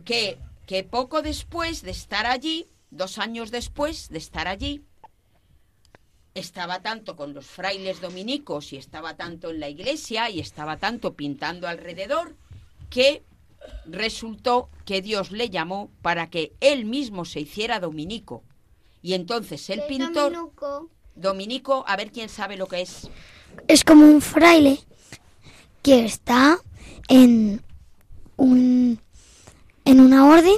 Que, 0.05 0.39
que 0.67 0.85
poco 0.85 1.23
después 1.23 1.81
de 1.81 1.93
estar 1.93 2.27
allí, 2.27 2.69
dos 2.91 3.17
años 3.17 3.51
después 3.51 4.11
de 4.11 4.19
estar 4.19 4.49
allí, 4.49 4.85
estaba 6.35 6.83
tanto 6.83 7.17
con 7.17 7.33
los 7.33 7.47
frailes 7.47 8.03
dominicos 8.03 8.75
y 8.75 8.77
estaba 8.77 9.17
tanto 9.17 9.49
en 9.49 9.61
la 9.61 9.71
iglesia 9.71 10.29
y 10.29 10.41
estaba 10.41 10.77
tanto 10.77 11.15
pintando 11.15 11.69
alrededor 11.69 12.37
que 12.91 13.23
resultó 13.87 14.69
que 14.85 15.01
Dios 15.01 15.31
le 15.31 15.49
llamó 15.49 15.91
para 16.03 16.29
que 16.29 16.53
él 16.61 16.85
mismo 16.85 17.25
se 17.25 17.41
hiciera 17.41 17.81
dominico. 17.81 18.45
Y 19.01 19.15
entonces 19.15 19.71
el 19.71 19.79
¿Qué 19.79 19.85
es 19.85 19.89
pintor 19.89 20.33
dominuco? 20.33 20.91
dominico, 21.15 21.83
a 21.87 21.97
ver 21.97 22.13
quién 22.13 22.29
sabe 22.29 22.59
lo 22.59 22.67
que 22.67 22.83
es. 22.83 23.09
Es 23.69 23.85
como 23.85 24.07
un 24.07 24.21
fraile 24.21 24.81
que 25.83 26.05
está 26.05 26.59
en 27.09 27.63
un 28.37 28.99
en 29.85 30.01
una 30.01 30.27
orden 30.29 30.55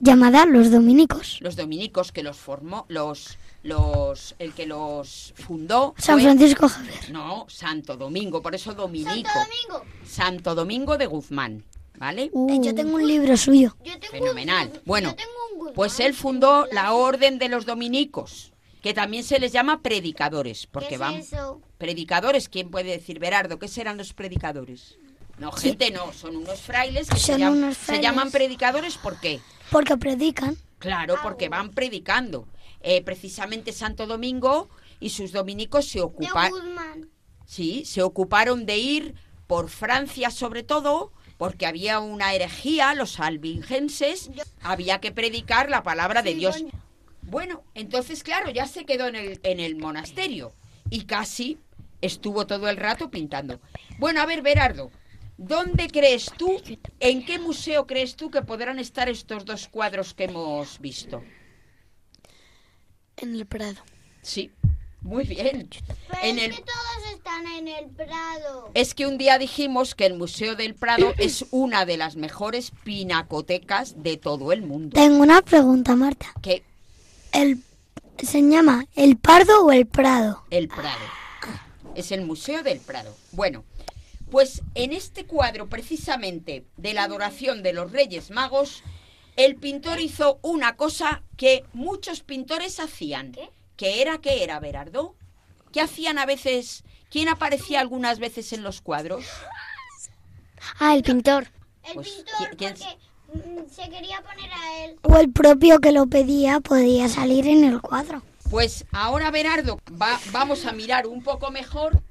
llamada 0.00 0.46
los 0.46 0.70
dominicos. 0.70 1.38
Los 1.40 1.56
dominicos 1.56 2.10
que 2.10 2.22
los 2.22 2.36
formó, 2.38 2.86
los, 2.88 3.36
los, 3.62 4.34
el 4.38 4.52
que 4.54 4.66
los 4.66 5.34
fundó. 5.36 5.94
San 5.98 6.16
fue- 6.16 6.22
Francisco 6.24 6.68
Javier. 6.68 7.10
No, 7.12 7.46
Santo 7.48 7.96
Domingo, 7.96 8.40
por 8.42 8.54
eso 8.54 8.72
Dominico. 8.74 9.10
Santo 9.30 9.30
Domingo. 9.38 9.92
Santo 10.06 10.54
Domingo 10.54 10.96
de 10.98 11.06
Guzmán, 11.06 11.64
¿vale? 11.98 12.24
Eh, 12.24 12.58
Yo 12.62 12.74
tengo 12.74 12.94
un 12.96 13.06
libro 13.06 13.36
suyo. 13.36 13.76
Yo 13.84 13.98
tengo 13.98 14.12
Fenomenal. 14.24 14.70
un- 14.74 14.80
Bueno, 14.86 15.10
yo 15.10 15.16
tengo 15.16 15.30
un 15.52 15.58
Guzmán. 15.58 15.74
Pues 15.74 16.00
él 16.00 16.14
fundó 16.14 16.66
la 16.72 16.92
Orden 16.94 17.38
de 17.38 17.48
los 17.48 17.66
Dominicos, 17.66 18.51
que 18.82 18.92
también 18.92 19.24
se 19.24 19.38
les 19.38 19.52
llama 19.52 19.80
predicadores, 19.80 20.66
porque 20.66 20.88
¿Qué 20.88 20.94
es 20.94 21.00
van 21.00 21.14
eso? 21.14 21.60
predicadores. 21.78 22.48
¿Quién 22.48 22.70
puede 22.70 22.90
decir, 22.90 23.18
Berardo, 23.18 23.58
qué 23.58 23.68
serán 23.68 23.96
los 23.96 24.12
predicadores? 24.12 24.98
No, 25.38 25.50
gente, 25.52 25.90
no, 25.90 26.12
son 26.12 26.36
unos 26.36 26.60
frailes 26.60 27.08
que 27.08 27.16
se, 27.18 27.32
Son 27.32 27.40
llam- 27.40 27.52
unos 27.52 27.76
se 27.78 28.00
llaman 28.02 28.30
predicadores, 28.30 28.98
¿por 28.98 29.18
qué? 29.20 29.40
Porque 29.70 29.96
predican. 29.96 30.56
Claro, 30.78 31.14
porque 31.22 31.48
van 31.48 31.70
predicando. 31.70 32.46
Eh, 32.80 33.02
precisamente 33.02 33.72
Santo 33.72 34.06
Domingo 34.06 34.68
y 35.00 35.10
sus 35.10 35.32
dominicos 35.32 35.86
se 35.88 36.00
Guzmán. 36.00 37.08
sí, 37.46 37.84
se 37.84 38.02
ocuparon 38.02 38.66
de 38.66 38.78
ir 38.78 39.14
por 39.46 39.68
Francia 39.70 40.30
sobre 40.30 40.64
todo, 40.64 41.12
porque 41.38 41.66
había 41.66 42.00
una 42.00 42.34
herejía, 42.34 42.94
los 42.94 43.20
albingenses, 43.20 44.30
había 44.60 45.00
que 45.00 45.12
predicar 45.12 45.70
la 45.70 45.82
palabra 45.82 46.22
de 46.22 46.34
Dios. 46.34 46.64
Bueno, 47.22 47.62
entonces 47.74 48.22
claro, 48.22 48.50
ya 48.50 48.66
se 48.66 48.84
quedó 48.84 49.06
en 49.06 49.16
el, 49.16 49.40
en 49.42 49.60
el 49.60 49.76
monasterio 49.76 50.52
y 50.90 51.04
casi 51.04 51.58
estuvo 52.00 52.46
todo 52.46 52.68
el 52.68 52.76
rato 52.76 53.10
pintando. 53.10 53.60
Bueno, 53.98 54.20
a 54.20 54.26
ver, 54.26 54.42
Berardo, 54.42 54.90
¿dónde 55.38 55.88
crees 55.88 56.26
tú, 56.36 56.60
en 57.00 57.24
qué 57.24 57.38
museo 57.38 57.86
crees 57.86 58.16
tú 58.16 58.30
que 58.30 58.42
podrán 58.42 58.78
estar 58.78 59.08
estos 59.08 59.44
dos 59.44 59.68
cuadros 59.68 60.12
que 60.14 60.24
hemos 60.24 60.78
visto? 60.80 61.22
En 63.16 63.34
el 63.34 63.46
Prado. 63.46 63.80
Sí, 64.22 64.50
muy 65.00 65.24
bien. 65.24 65.68
Pero 66.08 66.22
En 66.22 66.38
es 66.38 66.44
el- 66.44 66.50
que 66.56 66.62
todos 66.62 67.14
están 67.14 67.46
en 67.46 67.68
el 67.68 67.88
Prado. 67.90 68.70
Es 68.74 68.94
que 68.94 69.06
un 69.06 69.16
día 69.18 69.38
dijimos 69.38 69.94
que 69.94 70.06
el 70.06 70.14
Museo 70.14 70.56
del 70.56 70.74
Prado 70.74 71.14
es 71.18 71.44
una 71.50 71.84
de 71.86 71.96
las 71.96 72.16
mejores 72.16 72.72
pinacotecas 72.84 74.02
de 74.02 74.16
todo 74.16 74.52
el 74.52 74.62
mundo. 74.62 74.94
Tengo 74.94 75.22
una 75.22 75.42
pregunta, 75.42 75.94
Marta. 75.94 76.32
Que 76.42 76.64
El 77.32 77.62
se 78.22 78.40
llama 78.42 78.86
el 78.94 79.16
Pardo 79.16 79.64
o 79.66 79.72
el 79.72 79.86
Prado. 79.86 80.44
el 80.50 80.68
Prado. 80.68 81.00
Es 81.94 82.12
el 82.12 82.22
Museo 82.24 82.62
del 82.62 82.78
Prado. 82.80 83.14
Bueno, 83.32 83.64
pues 84.30 84.62
en 84.74 84.92
este 84.92 85.26
cuadro 85.26 85.68
precisamente 85.68 86.64
de 86.76 86.94
la 86.94 87.04
adoración 87.04 87.62
de 87.62 87.72
los 87.72 87.90
Reyes 87.90 88.30
Magos, 88.30 88.82
el 89.36 89.56
pintor 89.56 90.00
hizo 90.00 90.38
una 90.42 90.76
cosa 90.76 91.22
que 91.36 91.64
muchos 91.72 92.20
pintores 92.22 92.78
hacían. 92.80 93.32
¿Qué 93.76 94.02
era? 94.02 94.18
¿Qué 94.18 94.44
era, 94.44 94.60
Berardo? 94.60 95.16
¿Qué 95.72 95.80
hacían 95.80 96.18
a 96.18 96.26
veces? 96.26 96.84
¿Quién 97.10 97.28
aparecía 97.28 97.80
algunas 97.80 98.18
veces 98.20 98.52
en 98.52 98.62
los 98.62 98.80
cuadros? 98.80 99.24
Ah, 100.78 100.94
el 100.94 101.02
pintor. 101.02 101.48
El 101.84 101.94
Pues, 101.94 102.08
pintor, 102.10 102.34
¿quién- 102.56 102.56
quién- 102.56 102.74
porque 102.74 102.98
se 103.74 103.88
quería 103.90 104.20
poner 104.22 104.50
a 104.52 104.84
él. 104.84 104.96
O 105.02 105.16
el 105.18 105.30
propio 105.32 105.80
que 105.80 105.92
lo 105.92 106.06
pedía 106.06 106.60
podía 106.60 107.08
salir 107.08 107.46
en 107.46 107.64
el 107.64 107.80
cuadro. 107.80 108.22
Pues 108.50 108.84
ahora, 108.92 109.30
Berardo, 109.30 109.78
va- 110.00 110.20
vamos 110.30 110.66
a 110.66 110.72
mirar 110.72 111.06
un 111.06 111.22
poco 111.22 111.50
mejor 111.50 112.02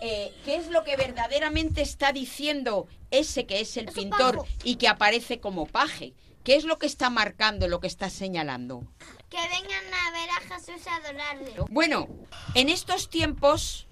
eh, 0.00 0.32
qué 0.44 0.56
es 0.56 0.68
lo 0.68 0.82
que 0.84 0.96
verdaderamente 0.96 1.82
está 1.82 2.12
diciendo 2.12 2.86
ese 3.10 3.44
que 3.46 3.60
es 3.60 3.76
el 3.76 3.88
Es 3.88 3.94
pintor 3.94 4.44
y 4.64 4.76
que 4.76 4.88
aparece 4.88 5.38
como 5.40 5.66
paje. 5.66 6.14
¿Qué 6.44 6.56
es 6.56 6.64
lo 6.64 6.78
que 6.78 6.86
está 6.86 7.08
marcando, 7.10 7.68
lo 7.68 7.78
que 7.78 7.86
está 7.86 8.10
señalando? 8.10 8.82
Que 9.30 9.36
vengan 9.36 9.94
a 9.94 10.10
ver 10.10 10.28
a 10.30 10.54
Jesús 10.54 10.86
a 10.88 10.96
adorarle. 10.96 11.52
Bueno, 11.70 12.08
en 12.54 12.68
estos 12.68 13.08
tiempos 13.10 13.86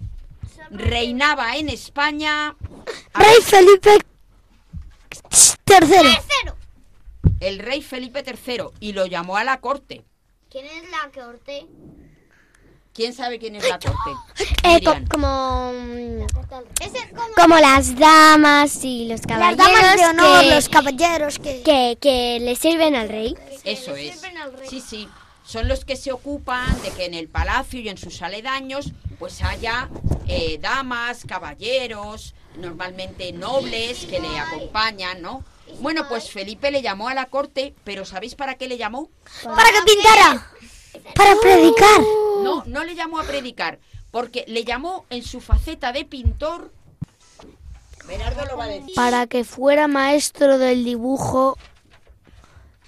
reinaba 0.71 1.57
en 1.57 1.69
España 1.69 2.57
Rey 3.15 3.37
Felipe 3.45 3.99
III. 5.69 6.19
El 7.41 7.59
rey 7.59 7.83
Felipe 7.83 8.23
III 8.27 8.65
y 8.81 8.93
lo 8.93 9.07
llamó 9.07 9.37
a 9.37 9.45
la 9.45 9.61
corte. 9.61 10.05
¿Quién 10.51 10.67
es 10.67 10.83
la 10.91 11.11
corte? 11.23 11.67
¿Quién 12.93 13.15
sabe 13.15 13.39
quién 13.39 13.55
es 13.57 13.67
la 13.69 13.79
corte? 13.79 14.11
Eh, 14.65 14.83
co- 14.85 14.95
Miriam. 14.95 15.07
como, 15.09 15.73
mm, 15.73 16.27
como... 16.49 17.35
como 17.37 17.59
las 17.59 17.97
damas 17.97 18.85
y 18.85 19.07
los 19.07 19.21
Las 19.21 19.27
caballeros 19.27 19.57
damas 19.67 19.97
de 19.97 20.05
honor, 20.07 20.41
que, 20.43 20.51
los 20.55 20.69
caballeros 20.69 21.39
que... 21.39 21.63
que, 21.63 21.99
que 22.01 22.39
le 22.41 22.57
sirven 22.57 22.97
al 22.97 23.09
rey. 23.09 23.37
Eso 23.65 23.95
es. 23.95 24.21
Sí, 24.69 24.81
sí. 24.81 25.09
Son 25.45 25.69
los 25.69 25.85
que 25.85 25.97
se 25.97 26.13
ocupan 26.13 26.81
de 26.83 26.91
que 26.91 27.07
en 27.07 27.15
el 27.15 27.29
palacio 27.29 27.81
y 27.81 27.89
en 27.89 27.97
sus 27.97 28.23
aledaños 28.23 28.91
pues 29.19 29.43
haya 29.43 29.89
eh, 30.27 30.59
damas, 30.61 31.25
caballeros, 31.27 32.35
normalmente 32.57 33.33
nobles 33.33 34.07
que 34.07 34.19
le 34.21 34.39
acompañan, 34.39 35.23
¿no? 35.23 35.45
Bueno, 35.81 36.07
pues 36.09 36.31
Felipe 36.31 36.71
le 36.71 36.83
llamó 36.83 37.09
a 37.09 37.15
la 37.15 37.27
corte, 37.27 37.75
pero 37.85 38.05
¿sabéis 38.05 38.35
para 38.35 38.57
qué 38.57 38.69
le 38.69 38.79
llamó? 38.79 39.09
Para 39.45 39.71
que 39.71 39.93
pintara. 39.93 40.51
Para 41.15 41.37
predicar. 41.41 42.01
No, 42.43 42.65
no 42.67 42.85
le 42.85 42.95
llamó 42.95 43.21
a 43.21 43.25
predicar, 43.25 43.79
porque 44.11 44.45
le 44.49 44.65
llamó 44.65 45.07
en 45.11 45.23
su 45.23 45.41
faceta 45.41 45.93
de 45.93 46.05
pintor. 46.05 46.73
Bernardo 48.07 48.45
lo 48.47 48.57
va 48.57 48.65
a 48.65 48.69
decir. 48.69 48.95
Para 48.95 49.27
que 49.27 49.45
fuera 49.45 49.89
maestro 49.89 50.59
del 50.59 50.85
dibujo 50.85 51.57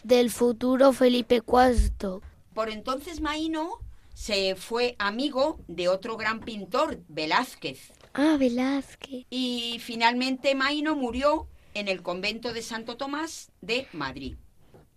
del 0.03 0.31
futuro 0.31 0.93
Felipe 0.93 1.43
IV. 1.47 2.21
Por 2.55 2.71
entonces 2.71 3.21
Maíno 3.21 3.79
se 4.15 4.57
fue 4.57 4.95
amigo 4.99 5.59
de 5.69 5.89
otro 5.89 6.17
gran 6.17 6.41
pintor, 6.41 7.01
Velázquez. 7.09 7.93
Ah, 8.15 8.37
Velázquez. 8.39 9.27
Y 9.31 9.81
finalmente 9.81 10.55
Maíno 10.55 10.97
murió 10.97 11.47
en 11.75 11.89
el 11.89 12.03
convento 12.03 12.53
de 12.53 12.63
Santo 12.63 12.97
Tomás 12.97 13.51
de 13.61 13.87
Madrid. 13.93 14.37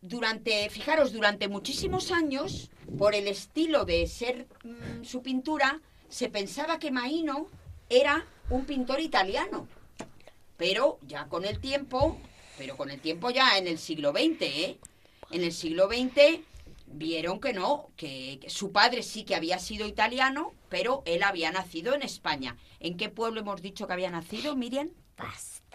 Durante, 0.02 0.70
fijaros, 0.70 1.14
durante 1.14 1.48
muchísimos 1.48 2.12
años, 2.12 2.70
por 2.98 3.16
el 3.16 3.28
estilo 3.28 3.86
de 3.86 4.06
ser 4.08 4.48
mm, 4.64 5.04
su 5.04 5.22
pintura, 5.22 5.82
se 6.10 6.30
pensaba 6.30 6.80
que 6.80 6.92
Maíno 6.92 7.48
era 7.90 8.26
un 8.50 8.66
pintor 8.66 9.00
italiano. 9.00 9.68
Pero 10.58 11.00
ya 11.08 11.26
con 11.26 11.44
el 11.44 11.60
tiempo, 11.60 12.18
pero 12.58 12.78
con 12.78 12.92
el 12.92 13.02
tiempo 13.02 13.30
ya 13.32 13.58
en 13.58 13.68
el 13.68 13.78
siglo 13.78 14.12
XX, 14.12 14.42
¿eh? 14.42 14.78
En 15.32 15.44
el 15.44 15.52
siglo 15.52 15.88
XX 15.88 16.42
vieron 16.88 17.40
que 17.40 17.52
no, 17.52 17.90
que, 17.98 18.40
que 18.42 18.50
su 18.50 18.72
padre 18.72 19.02
sí 19.02 19.24
que 19.24 19.36
había 19.36 19.60
sido 19.60 19.88
italiano, 19.88 20.54
pero 20.70 21.02
él 21.06 21.24
había 21.24 21.52
nacido 21.52 21.94
en 21.96 22.04
España. 22.04 22.58
¿En 22.80 22.96
qué 22.96 23.10
pueblo 23.10 23.42
hemos 23.42 23.62
dicho 23.62 23.88
que 23.88 23.94
había 23.94 24.12
nacido, 24.12 24.56
Miriam? 24.56 24.90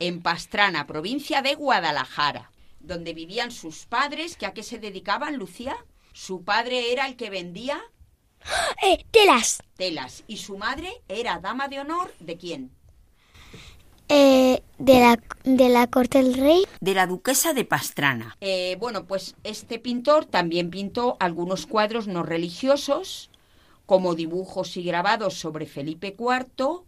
En 0.01 0.23
Pastrana, 0.23 0.87
provincia 0.87 1.43
de 1.43 1.55
Guadalajara, 1.55 2.51
donde 2.81 3.15
vivían 3.15 3.53
sus 3.53 3.87
padres, 3.87 4.37
que 4.37 4.47
a 4.47 4.55
qué 4.55 4.63
se 4.63 4.79
dedicaban, 4.79 5.37
Lucía. 5.37 5.77
Su 6.13 6.43
padre 6.43 6.93
era 6.93 7.07
el 7.07 7.17
que 7.17 7.31
vendía 7.31 7.81
Eh, 8.83 9.05
telas. 9.11 9.63
telas 9.77 10.25
y 10.27 10.39
su 10.39 10.57
madre 10.57 10.91
era 11.09 11.39
dama 11.39 11.69
de 11.69 11.81
honor 11.81 12.13
de 12.19 12.37
quién? 12.39 12.71
Eh, 14.09 14.63
de, 14.79 14.99
la, 15.01 15.21
de 15.45 15.69
la 15.69 15.87
corte 15.87 16.23
del 16.23 16.35
rey. 16.35 16.65
de 16.81 16.95
la 16.95 17.07
duquesa 17.07 17.53
de 17.53 17.65
Pastrana. 17.65 18.37
Eh, 18.41 18.77
bueno, 18.81 19.07
pues 19.07 19.37
este 19.45 19.79
pintor 19.79 20.25
también 20.25 20.71
pintó 20.71 21.17
algunos 21.21 21.67
cuadros 21.67 22.09
no 22.09 22.25
religiosos, 22.25 23.31
como 23.87 24.17
dibujos 24.17 24.77
y 24.77 24.83
grabados 24.83 25.35
sobre 25.35 25.67
Felipe 25.67 26.17
IV, 26.19 26.83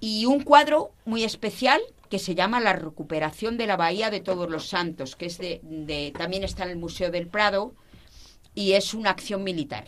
y 0.00 0.26
un 0.26 0.42
cuadro 0.42 0.90
muy 1.04 1.22
especial 1.22 1.80
que 2.14 2.20
se 2.20 2.36
llama 2.36 2.60
La 2.60 2.74
recuperación 2.74 3.56
de 3.56 3.66
la 3.66 3.76
Bahía 3.76 4.08
de 4.08 4.20
Todos 4.20 4.48
los 4.48 4.68
Santos, 4.68 5.16
que 5.16 5.26
es 5.26 5.36
de, 5.36 5.58
de- 5.64 6.12
también 6.16 6.44
está 6.44 6.62
en 6.62 6.70
el 6.70 6.76
Museo 6.76 7.10
del 7.10 7.26
Prado 7.26 7.74
y 8.54 8.74
es 8.74 8.94
una 8.94 9.10
acción 9.10 9.42
militar. 9.42 9.84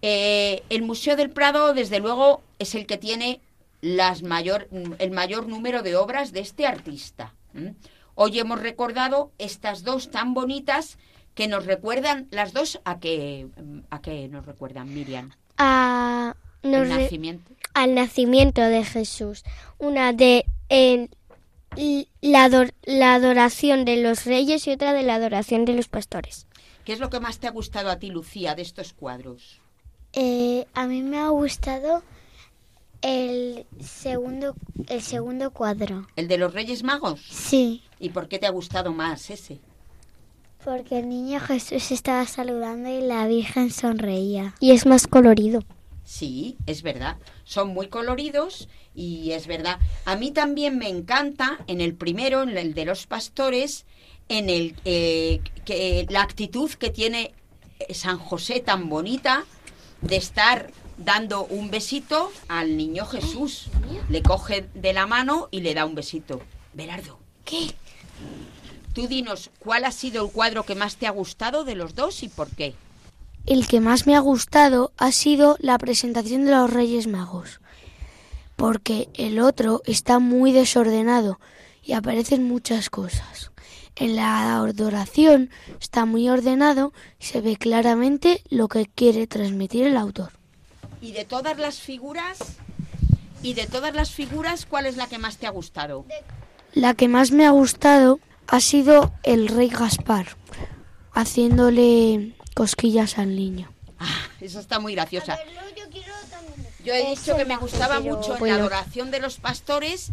Eh, 0.00 0.62
el 0.70 0.82
Museo 0.82 1.16
del 1.16 1.30
Prado, 1.30 1.74
desde 1.74 1.98
luego, 1.98 2.44
es 2.60 2.76
el 2.76 2.86
que 2.86 2.98
tiene 2.98 3.40
las 3.80 4.22
mayor, 4.22 4.68
el 5.00 5.10
mayor 5.10 5.48
número 5.48 5.82
de 5.82 5.96
obras 5.96 6.30
de 6.30 6.38
este 6.38 6.68
artista. 6.68 7.34
Hoy 8.14 8.38
hemos 8.38 8.60
recordado 8.62 9.32
estas 9.38 9.82
dos 9.82 10.12
tan 10.12 10.34
bonitas 10.34 10.98
que 11.34 11.48
nos 11.48 11.66
recuerdan, 11.66 12.28
las 12.30 12.52
dos 12.52 12.80
a 12.84 13.00
qué, 13.00 13.48
a 13.90 14.00
qué 14.00 14.28
nos 14.28 14.46
recuerdan, 14.46 14.94
Miriam. 14.94 15.32
A, 15.56 16.36
nos 16.62 16.82
el 16.82 16.88
nacimiento. 16.90 17.54
Al 17.82 17.94
nacimiento 17.94 18.60
de 18.62 18.84
Jesús. 18.84 19.44
Una 19.78 20.12
de 20.12 20.44
la, 22.20 22.44
ador- 22.48 22.74
la 22.84 23.14
adoración 23.14 23.84
de 23.84 23.96
los 24.02 24.24
reyes 24.24 24.66
y 24.66 24.72
otra 24.72 24.92
de 24.92 25.02
la 25.02 25.14
adoración 25.16 25.64
de 25.64 25.74
los 25.74 25.88
pastores. 25.88 26.46
¿Qué 26.84 26.92
es 26.92 27.00
lo 27.00 27.10
que 27.10 27.20
más 27.20 27.38
te 27.38 27.46
ha 27.46 27.50
gustado 27.50 27.90
a 27.90 27.98
ti, 27.98 28.08
Lucía, 28.10 28.54
de 28.54 28.62
estos 28.62 28.92
cuadros? 28.92 29.60
Eh, 30.14 30.66
a 30.74 30.86
mí 30.86 31.02
me 31.02 31.18
ha 31.18 31.28
gustado 31.28 32.02
el 33.02 33.66
segundo, 33.80 34.54
el 34.88 35.02
segundo 35.02 35.50
cuadro. 35.52 36.06
¿El 36.16 36.28
de 36.28 36.38
los 36.38 36.52
Reyes 36.54 36.82
Magos? 36.82 37.20
Sí, 37.30 37.82
¿Y 38.00 38.10
por 38.10 38.28
qué 38.28 38.38
te 38.38 38.46
ha 38.46 38.50
gustado 38.50 38.92
más 38.92 39.30
ese? 39.30 39.60
porque 40.64 40.98
el 40.98 41.08
niño 41.08 41.38
Jesús 41.40 41.92
estaba 41.92 42.26
saludando 42.26 42.90
y 42.90 43.00
la 43.00 43.26
Virgen 43.26 43.70
sonreía. 43.70 44.54
Y 44.60 44.72
es 44.72 44.84
más 44.86 45.06
colorido. 45.06 45.62
Sí, 46.08 46.56
es 46.64 46.80
verdad. 46.80 47.18
Son 47.44 47.68
muy 47.68 47.88
coloridos 47.88 48.70
y 48.94 49.32
es 49.32 49.46
verdad. 49.46 49.78
A 50.06 50.16
mí 50.16 50.30
también 50.30 50.78
me 50.78 50.88
encanta 50.88 51.58
en 51.66 51.82
el 51.82 51.94
primero, 51.94 52.42
en 52.44 52.56
el 52.56 52.72
de 52.72 52.86
los 52.86 53.06
pastores, 53.06 53.84
en 54.30 54.48
el 54.48 54.74
eh, 54.86 55.42
que 55.66 56.06
la 56.08 56.22
actitud 56.22 56.70
que 56.70 56.88
tiene 56.88 57.34
eh, 57.78 57.92
San 57.92 58.16
José 58.18 58.60
tan 58.60 58.88
bonita 58.88 59.44
de 60.00 60.16
estar 60.16 60.70
dando 60.96 61.44
un 61.44 61.70
besito 61.70 62.32
al 62.48 62.78
niño 62.78 63.04
Jesús. 63.04 63.66
Le 64.08 64.22
coge 64.22 64.66
de 64.72 64.94
la 64.94 65.06
mano 65.06 65.48
y 65.50 65.60
le 65.60 65.74
da 65.74 65.84
un 65.84 65.94
besito. 65.94 66.40
Berardo. 66.72 67.18
¿Qué? 67.44 67.74
Tú 68.94 69.08
dinos, 69.08 69.50
¿cuál 69.58 69.84
ha 69.84 69.92
sido 69.92 70.24
el 70.24 70.32
cuadro 70.32 70.62
que 70.62 70.74
más 70.74 70.96
te 70.96 71.06
ha 71.06 71.10
gustado 71.10 71.64
de 71.64 71.74
los 71.74 71.94
dos 71.94 72.22
y 72.22 72.30
por 72.30 72.48
qué? 72.48 72.74
El 73.48 73.66
que 73.66 73.80
más 73.80 74.06
me 74.06 74.14
ha 74.14 74.20
gustado 74.20 74.92
ha 74.98 75.10
sido 75.10 75.56
la 75.58 75.78
presentación 75.78 76.44
de 76.44 76.50
los 76.50 76.70
Reyes 76.70 77.06
Magos, 77.06 77.62
porque 78.56 79.08
el 79.14 79.40
otro 79.40 79.80
está 79.86 80.18
muy 80.18 80.52
desordenado 80.52 81.40
y 81.82 81.94
aparecen 81.94 82.46
muchas 82.46 82.90
cosas. 82.90 83.50
En 83.96 84.16
la 84.16 84.54
adoración 84.54 85.48
está 85.80 86.04
muy 86.04 86.28
ordenado 86.28 86.92
y 87.18 87.24
se 87.24 87.40
ve 87.40 87.56
claramente 87.56 88.42
lo 88.50 88.68
que 88.68 88.84
quiere 88.84 89.26
transmitir 89.26 89.86
el 89.86 89.96
autor. 89.96 90.32
Y 91.00 91.12
de 91.12 91.24
todas 91.24 91.56
las 91.56 91.80
figuras, 91.80 92.36
y 93.42 93.54
de 93.54 93.66
todas 93.66 93.94
las 93.94 94.10
figuras, 94.10 94.66
¿cuál 94.66 94.84
es 94.84 94.98
la 94.98 95.06
que 95.06 95.16
más 95.16 95.38
te 95.38 95.46
ha 95.46 95.50
gustado? 95.50 96.04
La 96.74 96.92
que 96.92 97.08
más 97.08 97.30
me 97.30 97.46
ha 97.46 97.50
gustado 97.50 98.20
ha 98.46 98.60
sido 98.60 99.10
el 99.22 99.48
rey 99.48 99.70
Gaspar, 99.70 100.36
haciéndole 101.14 102.34
cosquillas 102.58 103.18
al 103.18 103.36
niño. 103.36 103.70
Ah, 104.00 104.26
esa 104.40 104.58
está 104.58 104.80
muy 104.80 104.92
graciosa. 104.96 105.38
Yo 106.84 106.92
he 106.92 107.10
dicho 107.10 107.36
que 107.36 107.44
me 107.44 107.56
gustaba 107.56 108.00
mucho 108.00 108.36
en 108.36 108.48
la 108.48 108.54
adoración 108.56 109.12
de 109.12 109.20
los 109.20 109.36
pastores 109.36 110.10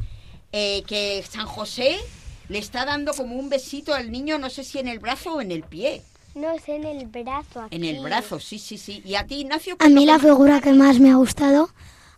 eh, 0.51 0.83
que 0.85 1.25
San 1.27 1.47
José 1.47 1.97
le 2.47 2.59
está 2.59 2.85
dando 2.85 3.15
como 3.15 3.35
un 3.35 3.49
besito 3.49 3.95
al 3.95 4.11
niño, 4.11 4.37
no 4.37 4.51
sé 4.51 4.63
si 4.63 4.77
en 4.77 4.87
el 4.87 4.99
brazo 4.99 5.33
o 5.33 5.41
en 5.41 5.51
el 5.51 5.63
pie. 5.63 6.03
No 6.35 6.51
es 6.51 6.69
en 6.69 6.83
el 6.83 7.07
brazo. 7.07 7.61
Aquí. 7.61 7.75
En 7.75 7.83
el 7.83 8.03
brazo, 8.03 8.39
sí, 8.39 8.59
sí, 8.59 8.77
sí. 8.77 9.01
¿Y 9.03 9.15
a 9.15 9.25
ti, 9.25 9.39
Ignacio? 9.39 9.77
A 9.79 9.89
mí 9.89 10.05
la 10.05 10.19
figura 10.19 10.61
que 10.61 10.73
más 10.73 10.99
me 10.99 11.09
ha 11.09 11.15
gustado 11.15 11.71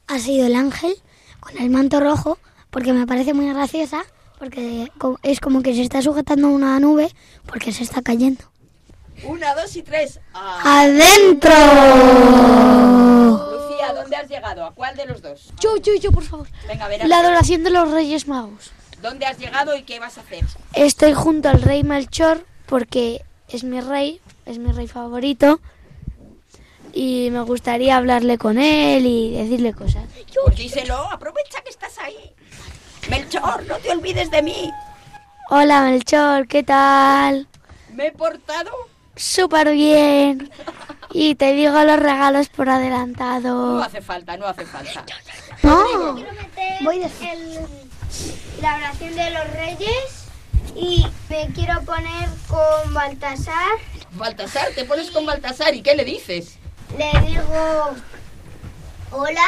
ha 0.08 0.20
sido 0.20 0.46
el 0.46 0.56
ángel 0.56 0.94
con 1.40 1.58
el 1.58 1.70
manto 1.70 2.02
rojo, 2.02 2.38
porque 2.70 2.92
me 2.92 3.08
parece 3.08 3.34
muy 3.34 3.48
graciosa, 3.48 4.04
porque 4.40 4.92
es 5.24 5.40
como 5.40 5.62
que 5.62 5.74
se 5.74 5.84
está 5.84 6.02
sujetando 6.02 6.48
a 6.48 6.52
una 6.52 6.80
nube 6.82 7.12
porque 7.46 7.72
se 7.72 7.84
está 7.84 8.02
cayendo. 8.02 8.44
Una, 9.24 9.56
dos 9.56 9.76
y 9.76 9.84
tres. 9.84 10.20
Ah. 10.34 10.82
¡Adentro! 10.84 11.52
Lucía, 13.52 13.94
¿dónde 13.94 14.16
has 14.16 14.30
llegado? 14.30 14.66
¿A 14.66 14.74
cuál 14.74 14.96
de 14.96 15.06
los 15.06 15.22
dos? 15.22 15.52
Yo, 15.60 15.78
yo, 15.78 15.96
yo, 15.96 16.12
por 16.12 16.24
favor. 16.24 16.48
Venga, 16.68 16.86
a 16.86 16.88
ver. 16.88 17.08
La 17.08 17.20
adoración 17.20 17.64
de 17.64 17.72
los 17.72 17.92
Reyes 17.92 18.28
Magos. 18.28 18.72
¿Dónde 19.02 19.26
has 19.26 19.38
llegado 19.38 19.76
y 19.76 19.84
qué 19.84 20.00
vas 20.00 20.18
a 20.18 20.22
hacer? 20.22 20.44
Estoy 20.74 21.14
junto 21.14 21.50
al 21.50 21.62
rey 21.62 21.84
Melchor 21.84 22.46
porque 22.68 23.24
es 23.50 23.64
mi 23.64 23.80
rey, 23.82 24.22
es 24.46 24.58
mi 24.58 24.72
rey 24.72 24.88
favorito. 24.88 25.60
Y 26.94 27.30
me 27.32 27.42
gustaría 27.42 27.98
hablarle 27.98 28.38
con 28.38 28.58
él 28.58 29.06
y 29.06 29.34
decirle 29.34 29.74
cosas. 29.74 30.04
Pues 30.44 30.56
díselo, 30.56 30.96
aprovecha 31.12 31.62
que 31.62 31.70
estás 31.70 31.98
ahí. 32.00 32.34
Melchor, 33.10 33.66
no 33.66 33.76
te 33.78 33.92
olvides 33.92 34.32
de 34.32 34.42
mí. 34.42 34.72
Hola 35.50 35.82
Melchor, 35.82 36.48
¿qué 36.48 36.64
tal? 36.64 37.48
Me 37.94 38.08
he 38.08 38.12
portado 38.12 38.72
súper 39.18 39.72
bien. 39.72 40.50
Y 41.12 41.36
te 41.36 41.54
digo 41.54 41.84
los 41.84 42.00
regalos 42.00 42.50
por 42.50 42.70
adelantado. 42.70 43.78
No 43.78 43.84
hace 43.84 44.02
falta, 44.02 44.38
no 44.38 44.48
hace 44.48 44.66
falta. 44.66 45.04
No, 45.64 46.16
Voy 46.82 47.04
a 47.04 47.10
la 48.62 48.76
oración 48.76 49.16
de 49.16 49.30
los 49.32 49.54
reyes 49.54 50.26
y 50.76 51.06
me 51.30 51.48
quiero 51.54 51.82
poner 51.84 52.30
con 52.48 52.94
Baltasar. 52.94 53.78
Baltasar, 54.12 54.70
te 54.76 54.86
pones 54.86 55.12
con 55.12 55.26
Baltasar 55.26 55.76
y 55.76 55.82
¿qué 55.82 55.96
le 55.96 56.06
dices? 56.06 56.58
Le 56.98 57.12
digo 57.28 57.96
hola. 59.12 59.48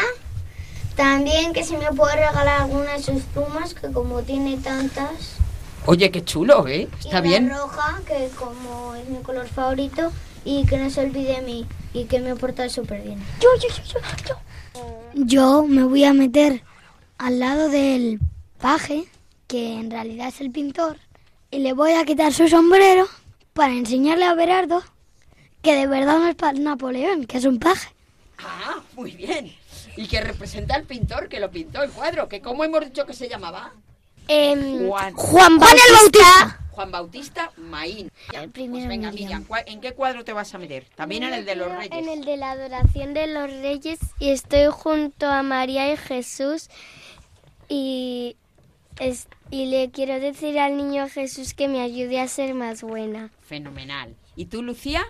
También 0.95 1.53
que 1.53 1.63
si 1.63 1.77
me 1.77 1.91
puede 1.93 2.15
regalar 2.15 2.61
alguna 2.61 2.93
de 2.93 3.03
sus 3.03 3.23
plumas, 3.23 3.73
que 3.73 3.91
como 3.91 4.21
tiene 4.21 4.57
tantas. 4.57 5.37
Oye, 5.85 6.11
qué 6.11 6.23
chulo, 6.23 6.67
¿eh? 6.67 6.87
Está 6.99 7.19
y 7.19 7.21
bien. 7.23 7.49
La 7.49 7.57
roja, 7.57 8.01
que 8.05 8.29
como 8.37 8.95
es 8.95 9.07
mi 9.09 9.19
color 9.23 9.47
favorito. 9.47 10.11
Y 10.45 10.65
que 10.65 10.77
no 10.77 10.89
se 10.89 11.01
olvide 11.01 11.35
de 11.35 11.41
mí. 11.41 11.65
Y 11.93 12.05
que 12.05 12.19
me 12.19 12.35
porta 12.35 12.69
súper 12.69 13.01
bien. 13.01 13.19
Yo, 13.41 13.49
yo, 13.61 13.67
yo, 13.75 13.99
yo, 13.99 13.99
yo. 14.27 14.35
Yo 15.13 15.65
me 15.65 15.83
voy 15.83 16.03
a 16.05 16.13
meter 16.13 16.63
al 17.17 17.39
lado 17.39 17.69
del 17.69 18.19
paje, 18.59 19.05
que 19.47 19.73
en 19.79 19.89
realidad 19.91 20.27
es 20.29 20.39
el 20.41 20.51
pintor, 20.51 20.97
y 21.51 21.59
le 21.59 21.73
voy 21.73 21.93
a 21.93 22.05
quitar 22.05 22.31
su 22.33 22.47
sombrero 22.47 23.07
para 23.53 23.73
enseñarle 23.73 24.25
a 24.25 24.33
Berardo 24.35 24.83
que 25.61 25.75
de 25.75 25.87
verdad 25.87 26.19
no 26.19 26.27
es 26.27 26.35
pa- 26.35 26.53
Napoleón, 26.53 27.25
que 27.25 27.37
es 27.39 27.45
un 27.45 27.59
paje. 27.59 27.89
Ah, 28.37 28.81
muy 28.95 29.11
bien. 29.11 29.53
Y 29.97 30.07
que 30.07 30.21
representa 30.21 30.75
al 30.75 30.83
pintor 30.83 31.27
que 31.27 31.39
lo 31.41 31.51
pintó 31.51 31.83
el 31.83 31.89
cuadro, 31.91 32.29
que 32.29 32.41
¿cómo 32.41 32.63
hemos 32.63 32.85
dicho 32.85 33.05
que 33.05 33.13
se 33.13 33.27
llamaba? 33.27 33.73
Em, 34.29 34.87
Juan. 34.87 35.13
Juan 35.15 35.57
Juan 35.59 35.73
el 35.87 35.93
Bautista. 35.95 36.55
Juan 36.71 36.91
Bautista 36.91 37.51
Maín. 37.57 38.09
El 38.33 38.49
primero 38.51 38.85
Pues 38.85 38.87
venga, 38.87 39.09
Miriam. 39.11 39.25
Miriam, 39.29 39.43
¿cuál- 39.45 39.63
¿en 39.67 39.81
qué 39.81 39.93
cuadro 39.93 40.23
te 40.23 40.31
vas 40.31 40.53
a 40.53 40.57
meter? 40.57 40.85
También 40.95 41.23
en 41.23 41.33
el 41.33 41.45
de 41.45 41.55
los 41.55 41.69
reyes. 41.71 41.91
En 41.91 42.07
el 42.07 42.23
de 42.23 42.37
la 42.37 42.51
adoración 42.51 43.13
de 43.13 43.27
los 43.27 43.49
reyes 43.49 43.99
y 44.19 44.29
estoy 44.29 44.67
junto 44.71 45.27
a 45.27 45.43
María 45.43 45.91
y 45.91 45.97
Jesús 45.97 46.69
y, 47.67 48.37
es- 48.99 49.27
y 49.51 49.65
le 49.65 49.89
quiero 49.91 50.19
decir 50.19 50.57
al 50.59 50.77
niño 50.77 51.09
Jesús 51.09 51.53
que 51.53 51.67
me 51.67 51.81
ayude 51.81 52.19
a 52.21 52.27
ser 52.27 52.53
más 52.53 52.81
buena. 52.81 53.29
Fenomenal. 53.41 54.15
¿Y 54.35 54.45
tú, 54.45 54.61
Lucía? 54.63 55.03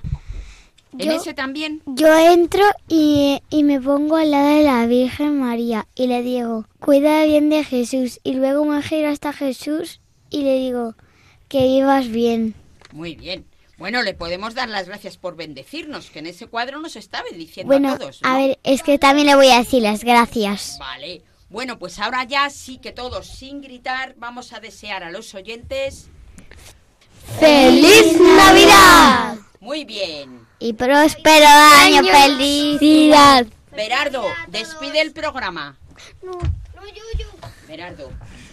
¿En 0.97 1.07
Yo- 1.07 1.11
ese 1.13 1.33
también? 1.33 1.81
Yo 1.85 2.07
entro 2.17 2.63
y, 2.87 3.41
y 3.49 3.63
me 3.63 3.79
pongo 3.79 4.15
al 4.15 4.31
lado 4.31 4.57
de 4.57 4.63
la 4.63 4.85
Virgen 4.87 5.39
María 5.39 5.87
y 5.95 6.07
le 6.07 6.21
digo, 6.23 6.65
cuida 6.79 7.23
bien 7.25 7.49
de 7.49 7.63
Jesús. 7.63 8.19
Y 8.23 8.33
luego 8.33 8.65
me 8.65 8.81
giro 8.81 9.09
hasta 9.09 9.31
Jesús 9.31 10.01
y 10.31 10.41
le 10.43 10.55
digo, 10.57 10.95
que 11.47 11.63
vivas 11.65 12.07
bien. 12.07 12.55
Muy 12.91 13.15
bien. 13.15 13.45
Bueno, 13.77 14.01
le 14.01 14.13
podemos 14.13 14.55
dar 14.55 14.67
las 14.67 14.87
gracias 14.87 15.15
por 15.17 15.35
bendecirnos, 15.37 16.09
que 16.09 16.19
en 16.19 16.25
ese 16.27 16.47
cuadro 16.47 16.79
nos 16.79 16.95
está 16.97 17.23
bendiciendo 17.23 17.71
Bueno, 17.71 17.93
a 17.93 17.97
todos. 17.97 18.21
¿no? 18.21 18.27
a 18.29 18.37
ver, 18.37 18.59
es 18.63 18.83
que 18.83 18.99
también 18.99 19.27
le 19.27 19.35
voy 19.35 19.47
a 19.49 19.59
decir 19.59 19.81
las 19.83 20.03
gracias. 20.03 20.77
Vale. 20.79 21.21
Bueno, 21.49 21.79
pues 21.79 21.97
ahora 21.99 22.25
ya 22.25 22.49
sí 22.49 22.77
que 22.79 22.91
todos, 22.91 23.25
sin 23.27 23.61
gritar, 23.61 24.15
vamos 24.17 24.51
a 24.53 24.59
desear 24.59 25.03
a 25.03 25.11
los 25.11 25.33
oyentes. 25.33 26.09
¡Feliz 27.39 28.19
Navidad! 28.19 29.37
Muy 29.59 29.85
bien. 29.85 30.48
Y 30.59 30.73
próspero 30.73 31.47
año, 31.47 32.03
felicidad. 32.03 33.47
Berardo, 33.71 34.25
despide 34.47 35.01
el 35.01 35.13
programa. 35.13 35.77
Berardo, 37.67 38.11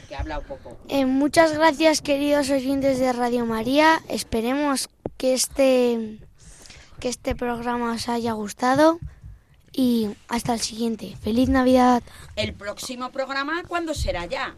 que 0.08 0.14
ha 0.14 0.20
hablado 0.20 0.42
poco. 0.42 0.78
Eh, 0.88 1.04
muchas 1.04 1.52
gracias 1.52 2.02
queridos 2.02 2.50
oyentes 2.50 3.00
de 3.00 3.12
Radio 3.12 3.44
María. 3.44 4.02
Esperemos 4.08 4.88
que 5.16 5.34
este, 5.34 6.18
que 7.00 7.08
este 7.08 7.34
programa 7.34 7.92
os 7.94 8.08
haya 8.08 8.32
gustado 8.32 9.00
y 9.72 10.10
hasta 10.28 10.54
el 10.54 10.60
siguiente. 10.60 11.16
Feliz 11.20 11.48
Navidad. 11.48 12.04
El 12.36 12.54
próximo 12.54 13.10
programa, 13.10 13.64
¿cuándo 13.66 13.94
será 13.94 14.26
ya? 14.26 14.54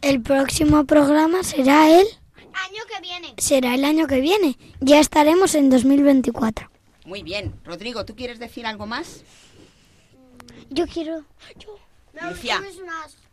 El 0.00 0.20
próximo 0.20 0.84
programa 0.84 1.44
será 1.44 1.90
el 1.90 2.06
Año 2.36 2.82
que 2.92 3.00
viene. 3.00 3.34
será 3.38 3.74
el 3.74 3.84
año 3.84 4.08
que 4.08 4.20
viene. 4.20 4.58
Ya 4.80 4.98
estaremos 4.98 5.54
en 5.54 5.70
2024. 5.70 6.71
Muy 7.04 7.22
bien. 7.22 7.54
Rodrigo, 7.64 8.04
¿tú 8.04 8.14
quieres 8.14 8.38
decir 8.38 8.66
algo 8.66 8.86
más? 8.86 9.22
Yo 10.70 10.86
quiero. 10.86 11.24
Lucía. 12.20 12.62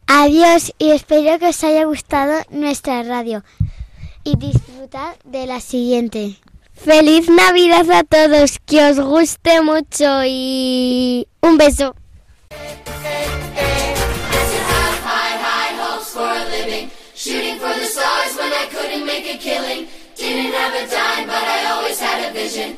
Adiós 0.07 0.74
y 0.80 0.91
espero 0.91 1.38
que 1.38 1.47
os 1.47 1.63
haya 1.63 1.86
gustado 1.86 2.41
nuestra 2.49 3.03
radio 3.03 3.43
y 4.24 4.38
disfrutad 4.38 5.15
de 5.24 5.45
la 5.45 5.59
siguiente. 5.59 6.38
Feliz 6.74 7.30
Navidad 7.30 7.91
a 7.91 8.03
todos, 8.03 8.57
que 8.65 8.84
os 8.84 8.99
guste 8.99 9.61
mucho 9.61 10.24
y 10.26 11.28
un 11.41 11.57
beso. 11.57 11.93
high, 15.03 15.38
high 15.38 15.76
hopes 15.78 16.13
for 16.13 16.24
a 16.24 16.45
living. 16.49 16.89
Shooting 17.15 17.59
for 17.59 17.74
the 17.74 17.86
stars 17.86 18.36
when 18.38 18.51
I 18.51 18.67
couldn't 18.72 19.05
make 19.05 19.28
a 19.28 19.38
killing. 19.38 19.88
Didn't 20.15 20.53
have 20.53 20.74
a 20.74 20.88
dime, 20.89 21.28
but 21.28 21.43
I 21.43 21.65
always 21.72 21.99
had 21.99 22.30
a 22.30 22.34
vision. 22.34 22.78